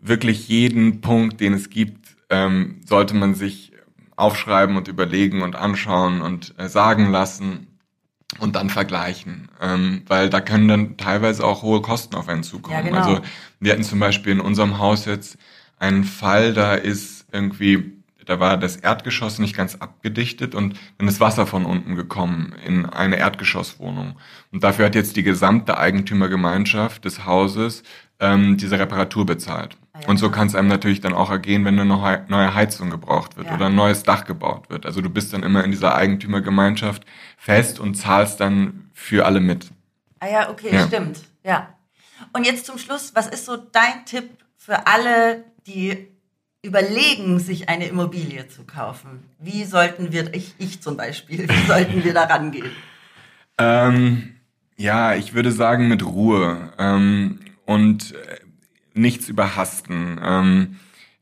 wirklich 0.00 0.48
jeden 0.48 1.02
Punkt, 1.02 1.40
den 1.40 1.52
es 1.52 1.68
gibt, 1.68 2.16
ähm, 2.30 2.80
sollte 2.86 3.14
man 3.14 3.34
sich 3.34 3.72
aufschreiben 4.16 4.78
und 4.78 4.88
überlegen 4.88 5.42
und 5.42 5.54
anschauen 5.54 6.22
und 6.22 6.54
äh, 6.56 6.68
sagen 6.68 7.10
lassen 7.10 7.66
und 8.38 8.56
dann 8.56 8.70
vergleichen, 8.70 9.48
ähm, 9.60 10.02
weil 10.06 10.28
da 10.28 10.40
können 10.40 10.68
dann 10.68 10.96
teilweise 10.96 11.44
auch 11.44 11.62
hohe 11.62 11.80
Kosten 11.80 12.14
auf 12.14 12.28
einen 12.28 12.42
zukommen. 12.42 12.76
Ja, 12.76 12.82
genau. 12.82 12.98
Also 12.98 13.20
wir 13.58 13.72
hatten 13.72 13.82
zum 13.82 13.98
Beispiel 13.98 14.32
in 14.32 14.40
unserem 14.40 14.78
Haus 14.78 15.06
jetzt 15.06 15.38
einen 15.78 16.04
Fall, 16.04 16.52
da 16.52 16.74
ist 16.74 17.26
irgendwie, 17.32 17.92
da 18.26 18.38
war 18.38 18.58
das 18.58 18.76
Erdgeschoss 18.76 19.38
nicht 19.38 19.56
ganz 19.56 19.76
abgedichtet 19.76 20.54
und 20.54 20.78
dann 20.98 21.08
ist 21.08 21.20
Wasser 21.20 21.46
von 21.46 21.64
unten 21.64 21.96
gekommen 21.96 22.54
in 22.66 22.84
eine 22.84 23.16
Erdgeschosswohnung. 23.16 24.18
Und 24.52 24.62
dafür 24.62 24.86
hat 24.86 24.94
jetzt 24.94 25.16
die 25.16 25.22
gesamte 25.22 25.78
Eigentümergemeinschaft 25.78 27.04
des 27.06 27.24
Hauses 27.24 27.82
ähm, 28.20 28.56
diese 28.56 28.78
Reparatur 28.78 29.26
bezahlt. 29.26 29.76
Ah 29.92 30.00
ja. 30.02 30.08
Und 30.08 30.16
so 30.18 30.30
kann 30.30 30.46
es 30.48 30.54
einem 30.54 30.68
natürlich 30.68 31.00
dann 31.00 31.14
auch 31.14 31.30
ergehen, 31.30 31.64
wenn 31.64 31.78
eine 31.78 31.84
neue 31.88 32.24
neue 32.28 32.54
Heizung 32.54 32.90
gebraucht 32.90 33.36
wird 33.36 33.48
Ja. 33.48 33.54
oder 33.54 33.66
ein 33.66 33.74
neues 33.74 34.02
Dach 34.02 34.24
gebaut 34.24 34.70
wird. 34.70 34.86
Also 34.86 35.00
du 35.00 35.10
bist 35.10 35.32
dann 35.32 35.42
immer 35.42 35.62
in 35.64 35.70
dieser 35.70 35.94
Eigentümergemeinschaft 35.94 37.04
fest 37.36 37.78
und 37.80 37.94
zahlst 37.94 38.40
dann 38.40 38.90
für 38.92 39.26
alle 39.26 39.40
mit. 39.40 39.70
Ah 40.20 40.28
ja, 40.28 40.50
okay, 40.50 40.70
Ja. 40.74 40.86
stimmt. 40.86 41.20
Ja. 41.44 41.68
Und 42.32 42.44
jetzt 42.44 42.66
zum 42.66 42.78
Schluss, 42.78 43.12
was 43.14 43.28
ist 43.28 43.44
so 43.44 43.56
dein 43.56 44.04
Tipp 44.04 44.28
für 44.56 44.86
alle, 44.88 45.44
die 45.66 46.08
überlegen, 46.62 47.38
sich 47.38 47.68
eine 47.68 47.86
Immobilie 47.86 48.48
zu 48.48 48.64
kaufen? 48.64 49.22
Wie 49.38 49.64
sollten 49.64 50.10
wir, 50.12 50.34
ich, 50.34 50.54
ich 50.58 50.82
zum 50.82 50.96
Beispiel, 50.96 51.48
wie 51.48 51.66
sollten 51.66 52.02
wir 52.04 52.12
da 52.14 52.24
rangehen? 52.24 52.70
Ähm, 53.60 54.36
ja, 54.76 55.14
ich 55.16 55.34
würde 55.34 55.50
sagen 55.50 55.88
mit 55.88 56.06
Ruhe 56.06 56.72
ähm, 56.78 57.40
und 57.68 58.14
äh, 58.14 58.38
nichts 58.94 59.28
überhasten. 59.28 60.18
Ähm, 60.24 60.76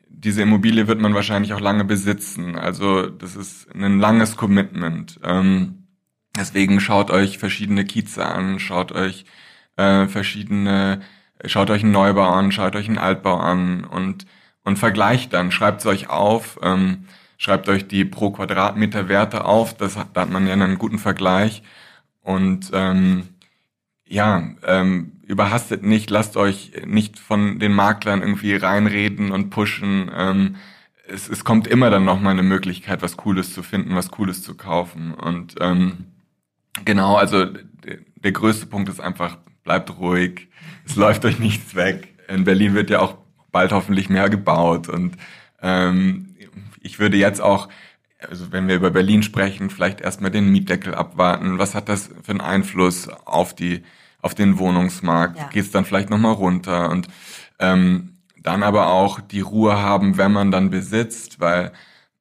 diese 0.09 0.42
Immobilie 0.42 0.87
wird 0.87 1.00
man 1.00 1.12
wahrscheinlich 1.12 1.52
auch 1.52 1.61
lange 1.61 1.85
besitzen. 1.85 2.56
Also 2.56 3.06
das 3.06 3.35
ist 3.35 3.74
ein 3.74 3.98
langes 3.98 4.37
Commitment. 4.37 5.18
Ähm, 5.24 5.88
deswegen 6.38 6.78
schaut 6.78 7.11
euch 7.11 7.38
verschiedene 7.38 7.85
Kieze 7.85 8.24
an, 8.24 8.61
schaut 8.61 8.92
euch 8.92 9.24
äh, 9.74 10.06
verschiedene, 10.06 11.00
schaut 11.44 11.68
euch 11.70 11.82
einen 11.82 11.90
Neubau 11.90 12.30
an, 12.30 12.52
schaut 12.52 12.76
euch 12.76 12.87
einen 12.87 12.98
Altbau 12.98 13.38
an 13.38 13.85
und 13.85 14.26
und 14.62 14.78
vergleicht 14.78 15.32
dann, 15.32 15.52
schreibt 15.52 15.80
es 15.80 15.87
euch 15.87 16.11
auf, 16.11 16.59
ähm, 16.62 17.06
schreibt 17.38 17.68
euch 17.68 17.87
die 17.87 18.04
pro 18.04 18.30
Quadratmeter 18.32 19.09
Werte 19.09 19.44
auf, 19.44 19.76
das 19.76 19.96
hat, 19.96 20.09
da 20.14 20.22
hat 20.22 20.30
man 20.30 20.46
ja 20.46 20.54
einen 20.54 20.78
guten 20.78 20.98
Vergleich 20.98 21.62
und 22.22 22.70
ähm, 22.72 23.28
ja, 24.09 24.42
ähm, 24.64 25.15
überhastet 25.27 25.83
nicht, 25.83 26.09
lasst 26.11 26.37
euch 26.37 26.73
nicht 26.87 27.19
von 27.19 27.59
den 27.59 27.73
Maklern 27.73 28.21
irgendwie 28.21 28.55
reinreden 28.55 29.33
und 29.33 29.51
pushen. 29.51 30.11
Ähm, 30.15 30.57
es, 31.09 31.29
es 31.29 31.45
kommt 31.45 31.67
immer 31.67 31.91
dann 31.91 32.05
noch 32.05 32.21
mal 32.21 32.31
eine 32.31 32.43
Möglichkeit, 32.43 33.03
was 33.03 33.17
Cooles 33.17 33.53
zu 33.53 33.62
finden, 33.62 33.95
was 33.95 34.11
Cooles 34.11 34.43
zu 34.43 34.57
kaufen. 34.57 35.15
Und 35.15 35.57
ähm, 35.61 36.07
genau, 36.85 37.17
also 37.17 37.45
der, 37.45 37.99
der 38.15 38.33
größte 38.33 38.67
Punkt 38.67 38.89
ist 38.89 39.01
einfach, 39.01 39.37
bleibt 39.65 39.99
ruhig, 39.99 40.49
es 40.85 40.97
läuft 40.97 41.25
euch 41.25 41.39
nichts 41.39 41.75
weg. 41.75 42.15
In 42.29 42.45
Berlin 42.45 42.75
wird 42.75 42.91
ja 42.91 43.01
auch 43.01 43.17
bald 43.51 43.73
hoffentlich 43.73 44.09
mehr 44.09 44.31
gebaut 44.31 44.89
und 44.89 45.17
ähm, 45.61 46.35
ich 46.81 46.99
würde 46.99 47.17
jetzt 47.17 47.41
auch 47.41 47.69
also 48.19 48.53
wenn 48.53 48.69
wir 48.69 48.77
über 48.77 48.91
Berlin 48.91 49.23
sprechen, 49.23 49.71
vielleicht 49.71 50.01
erstmal 50.01 50.31
den 50.31 50.51
Mietdeckel 50.51 50.95
abwarten. 50.95 51.59
Was 51.59 51.75
hat 51.75 51.89
das 51.89 52.11
für 52.23 52.31
einen 52.31 52.41
Einfluss 52.41 53.09
auf 53.09 53.55
die, 53.55 53.83
auf 54.22 54.35
den 54.35 54.59
Wohnungsmarkt? 54.59 55.38
Ja. 55.38 55.48
Geht 55.48 55.64
es 55.64 55.70
dann 55.70 55.85
vielleicht 55.85 56.11
nochmal 56.11 56.33
runter? 56.33 56.90
Und 56.90 57.09
ähm, 57.59 58.14
dann 58.42 58.62
aber 58.62 58.88
auch 58.88 59.20
die 59.20 59.40
Ruhe 59.40 59.79
haben, 59.79 60.18
wenn 60.18 60.33
man 60.33 60.50
dann 60.50 60.70
besitzt, 60.70 61.40
weil 61.40 61.72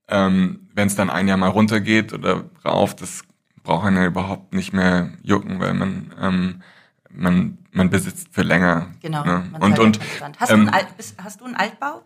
ähm, 0.08 0.68
wenn 0.74 0.88
es 0.88 0.96
dann 0.96 1.10
ein 1.10 1.28
Jahr 1.28 1.38
mal 1.38 1.50
runtergeht 1.50 2.14
oder 2.14 2.46
rauf, 2.64 2.96
das 2.96 3.24
braucht 3.64 3.86
einen 3.86 3.98
ja 3.98 4.06
überhaupt 4.06 4.54
nicht 4.54 4.74
mehr 4.74 5.12
jucken, 5.24 5.60
weil 5.60 5.74
man 5.74 6.14
ähm, 6.20 6.62
man 7.10 7.58
man 7.72 7.90
besitzt 7.90 8.30
für 8.32 8.44
länger. 8.44 8.88
Genau. 9.02 9.24
Ne? 9.24 9.44
man 9.52 9.62
Und 9.62 9.76
zahlt 9.76 9.80
und 9.80 10.00
Bestand. 10.00 10.40
hast, 10.40 10.50
ähm, 10.52 10.66
du 10.66 10.72
einen 10.72 10.74
Alt, 10.74 10.98
bist, 10.98 11.16
hast 11.24 11.42
du 11.42 11.46
einen 11.46 11.56
Altbau? 11.56 12.02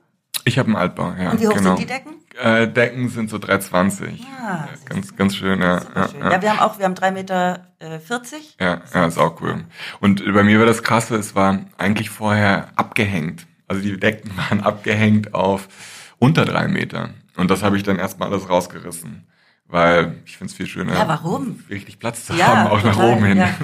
Ich 0.46 0.58
habe 0.58 0.68
einen 0.68 0.76
Altbau, 0.78 1.14
ja. 1.20 1.32
Und 1.32 1.42
wie 1.42 1.48
hoch 1.48 1.54
genau. 1.56 1.76
sind 1.76 1.80
die 1.80 1.86
Decken? 1.94 2.14
Äh, 2.42 2.68
Decken 2.68 3.10
sind 3.10 3.30
so 3.30 3.38
3,20. 3.38 4.06
Ah, 4.42 4.46
Ja, 4.46 4.70
ganz, 4.86 5.16
ganz 5.16 5.36
schön, 5.36 5.62
ja. 5.62 5.82
Schön. 5.82 6.22
ja. 6.22 6.32
Ja, 6.32 6.42
wir 6.42 6.50
haben 6.52 6.60
auch, 6.60 6.78
wir 6.80 6.86
haben 6.86 6.96
drei 6.96 7.12
Meter 7.12 7.68
äh, 7.80 8.00
40. 8.00 8.58
Ja, 8.60 8.82
ja, 8.94 9.06
ist 9.06 9.18
auch 9.18 9.42
cool. 9.42 9.64
Und 10.00 10.24
bei 10.34 10.44
mir 10.44 10.60
war 10.60 10.66
das 10.66 10.82
Krasse, 10.84 11.16
es 11.18 11.36
war 11.36 11.60
eigentlich 11.78 12.10
vorher 12.10 12.70
abgehängt. 12.76 13.46
Also 13.68 13.82
die 13.82 14.00
Decken 14.00 14.32
waren 14.50 14.62
abgehängt 14.62 15.34
auf 15.34 15.68
unter 16.18 16.46
drei 16.46 16.68
Meter. 16.68 17.10
Und 17.36 17.52
das 17.52 17.62
habe 17.64 17.78
ich 17.78 17.84
dann 17.84 18.00
erstmal 18.00 18.30
alles 18.30 18.50
rausgerissen. 18.50 19.26
Weil 19.68 20.16
ich 20.26 20.36
finde 20.38 20.50
es 20.52 20.58
viel 20.58 20.66
schöner, 20.66 20.94
Ja, 20.94 21.08
warum? 21.08 21.64
richtig 21.70 22.00
Platz 22.00 22.26
zu 22.26 22.34
Ja, 22.34 22.48
haben, 22.48 22.68
auch 22.72 22.84
nach 22.84 22.96
total, 22.96 23.14
oben 23.14 23.26
hin. 23.26 23.38
ja. 23.38 23.50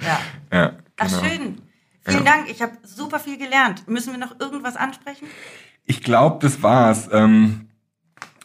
Ja. 0.00 0.20
Ja, 0.52 0.72
Ach, 0.98 1.08
genau. 1.08 1.24
schön. 1.24 1.62
Vielen 2.08 2.24
Ja. 2.24 2.32
Dank. 2.32 2.50
Ich 2.50 2.62
habe 2.62 2.72
super 2.82 3.18
viel 3.20 3.38
gelernt. 3.38 3.86
Müssen 3.88 4.12
wir 4.12 4.18
noch 4.18 4.38
irgendwas 4.40 4.76
ansprechen? 4.76 5.26
Ich 5.84 6.02
glaube, 6.02 6.38
das 6.40 6.62
war's. 6.62 7.08
Ähm, 7.12 7.68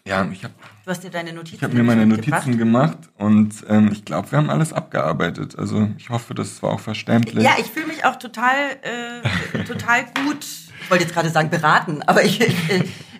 ja, 0.05 0.27
ich 0.31 0.43
habe 0.43 0.53
Du 0.85 0.91
hast 0.91 1.01
dir 1.01 1.09
deine 1.11 1.31
Notizen 1.31 1.55
ich 1.55 1.63
hab 1.63 1.71
mir 1.73 1.81
meine. 1.81 2.05
Notizen 2.05 2.57
gemacht 2.57 2.97
und 3.17 3.63
ähm, 3.69 3.89
ich 3.93 4.03
glaube, 4.03 4.29
wir 4.31 4.37
haben 4.37 4.49
alles 4.49 4.73
abgearbeitet. 4.73 5.57
Also 5.57 5.87
ich 5.97 6.09
hoffe, 6.09 6.33
das 6.35 6.61
war 6.61 6.71
auch 6.71 6.81
verständlich. 6.81 7.41
Ja, 7.41 7.51
ich 7.57 7.67
fühle 7.67 7.87
mich 7.87 8.03
auch 8.03 8.17
total, 8.17 8.53
äh, 8.81 9.63
total 9.63 10.03
gut. 10.25 10.45
Ich 10.81 10.89
wollte 10.91 11.05
jetzt 11.05 11.13
gerade 11.13 11.29
sagen 11.29 11.49
beraten, 11.49 12.01
aber 12.03 12.25
ich, 12.25 12.41
ich, 12.41 12.55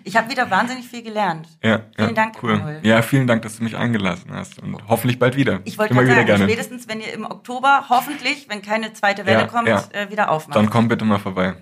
ich 0.04 0.16
habe 0.16 0.30
wieder 0.30 0.50
wahnsinnig 0.50 0.86
viel 0.86 1.02
gelernt. 1.02 1.48
Ja, 1.62 1.80
Vielen 1.96 2.08
ja, 2.10 2.14
Dank, 2.14 2.36
cool. 2.42 2.52
Emanuel. 2.52 2.80
Ja, 2.86 3.02
vielen 3.02 3.26
Dank, 3.26 3.42
dass 3.42 3.56
du 3.56 3.64
mich 3.64 3.76
eingelassen 3.76 4.30
hast 4.32 4.58
und 4.58 4.76
hoffentlich 4.88 5.18
bald 5.18 5.36
wieder. 5.36 5.60
Ich 5.64 5.78
wollte 5.78 5.92
Immer 5.92 6.02
gerade 6.04 6.20
wieder 6.20 6.26
sagen, 6.26 6.38
gerne. 6.38 6.52
spätestens 6.52 6.88
wenn 6.88 7.00
ihr 7.00 7.12
im 7.12 7.24
Oktober 7.24 7.86
hoffentlich, 7.88 8.46
wenn 8.48 8.62
keine 8.62 8.92
zweite 8.92 9.26
Welle 9.26 9.40
Ja, 9.40 9.46
kommt, 9.46 9.68
ja. 9.68 9.82
äh, 9.92 10.10
wieder 10.10 10.30
aufmacht. 10.30 10.56
Dann 10.56 10.70
komm 10.70 10.88
bitte 10.88 11.04
mal 11.04 11.18
vorbei. 11.18 11.54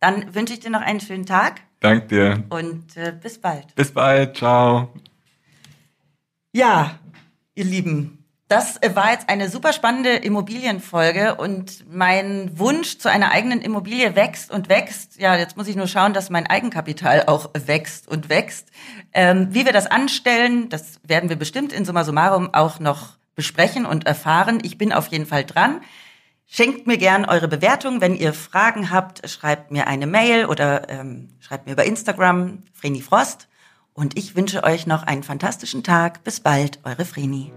Dann 0.00 0.34
wünsche 0.34 0.54
ich 0.54 0.60
dir 0.60 0.70
noch 0.70 0.80
einen 0.82 1.00
schönen 1.00 1.24
Tag 1.26 1.60
Dank 1.80 2.08
dir. 2.08 2.44
und 2.50 2.96
äh, 2.96 3.12
bis 3.22 3.40
bald. 3.40 3.74
Bis 3.74 3.92
bald. 3.92 4.36
Ciao. 4.36 4.92
Ja, 6.52 6.98
ihr 7.54 7.64
Lieben, 7.64 8.23
das 8.48 8.76
äh, 8.82 8.94
war 8.94 9.12
jetzt 9.12 9.28
eine 9.28 9.48
super 9.48 9.72
spannende 9.72 10.10
Immobilienfolge 10.10 11.36
und 11.36 11.84
mein 11.90 12.58
Wunsch 12.58 12.98
zu 12.98 13.10
einer 13.10 13.30
eigenen 13.30 13.60
Immobilie 13.60 14.14
wächst 14.16 14.50
und 14.50 14.68
wächst. 14.68 15.18
Ja, 15.18 15.36
jetzt 15.36 15.56
muss 15.56 15.68
ich 15.68 15.76
nur 15.76 15.86
schauen, 15.86 16.12
dass 16.12 16.30
mein 16.30 16.46
Eigenkapital 16.46 17.24
auch 17.26 17.50
wächst 17.54 18.06
und 18.08 18.28
wächst. 18.28 18.68
Ähm, 19.12 19.48
wie 19.50 19.64
wir 19.64 19.72
das 19.72 19.86
anstellen, 19.86 20.68
das 20.68 21.00
werden 21.02 21.30
wir 21.30 21.36
bestimmt 21.36 21.72
in 21.72 21.84
Summa 21.84 22.04
Summarum 22.04 22.52
auch 22.52 22.80
noch 22.80 23.16
besprechen 23.34 23.86
und 23.86 24.06
erfahren. 24.06 24.60
Ich 24.62 24.78
bin 24.78 24.92
auf 24.92 25.08
jeden 25.08 25.26
Fall 25.26 25.44
dran. 25.44 25.80
Schenkt 26.46 26.86
mir 26.86 26.98
gern 26.98 27.24
eure 27.24 27.48
Bewertung. 27.48 28.00
Wenn 28.00 28.14
ihr 28.14 28.34
Fragen 28.34 28.90
habt, 28.90 29.28
schreibt 29.28 29.70
mir 29.70 29.86
eine 29.86 30.06
Mail 30.06 30.46
oder 30.46 30.88
ähm, 30.90 31.30
schreibt 31.40 31.66
mir 31.66 31.72
über 31.72 31.84
Instagram, 31.84 32.62
Vreni 32.74 33.00
Frost. 33.00 33.48
Und 33.94 34.18
ich 34.18 34.36
wünsche 34.36 34.64
euch 34.64 34.86
noch 34.86 35.04
einen 35.04 35.22
fantastischen 35.22 35.82
Tag. 35.82 36.22
Bis 36.24 36.40
bald, 36.40 36.80
eure 36.84 37.04
Vreni. 37.04 37.52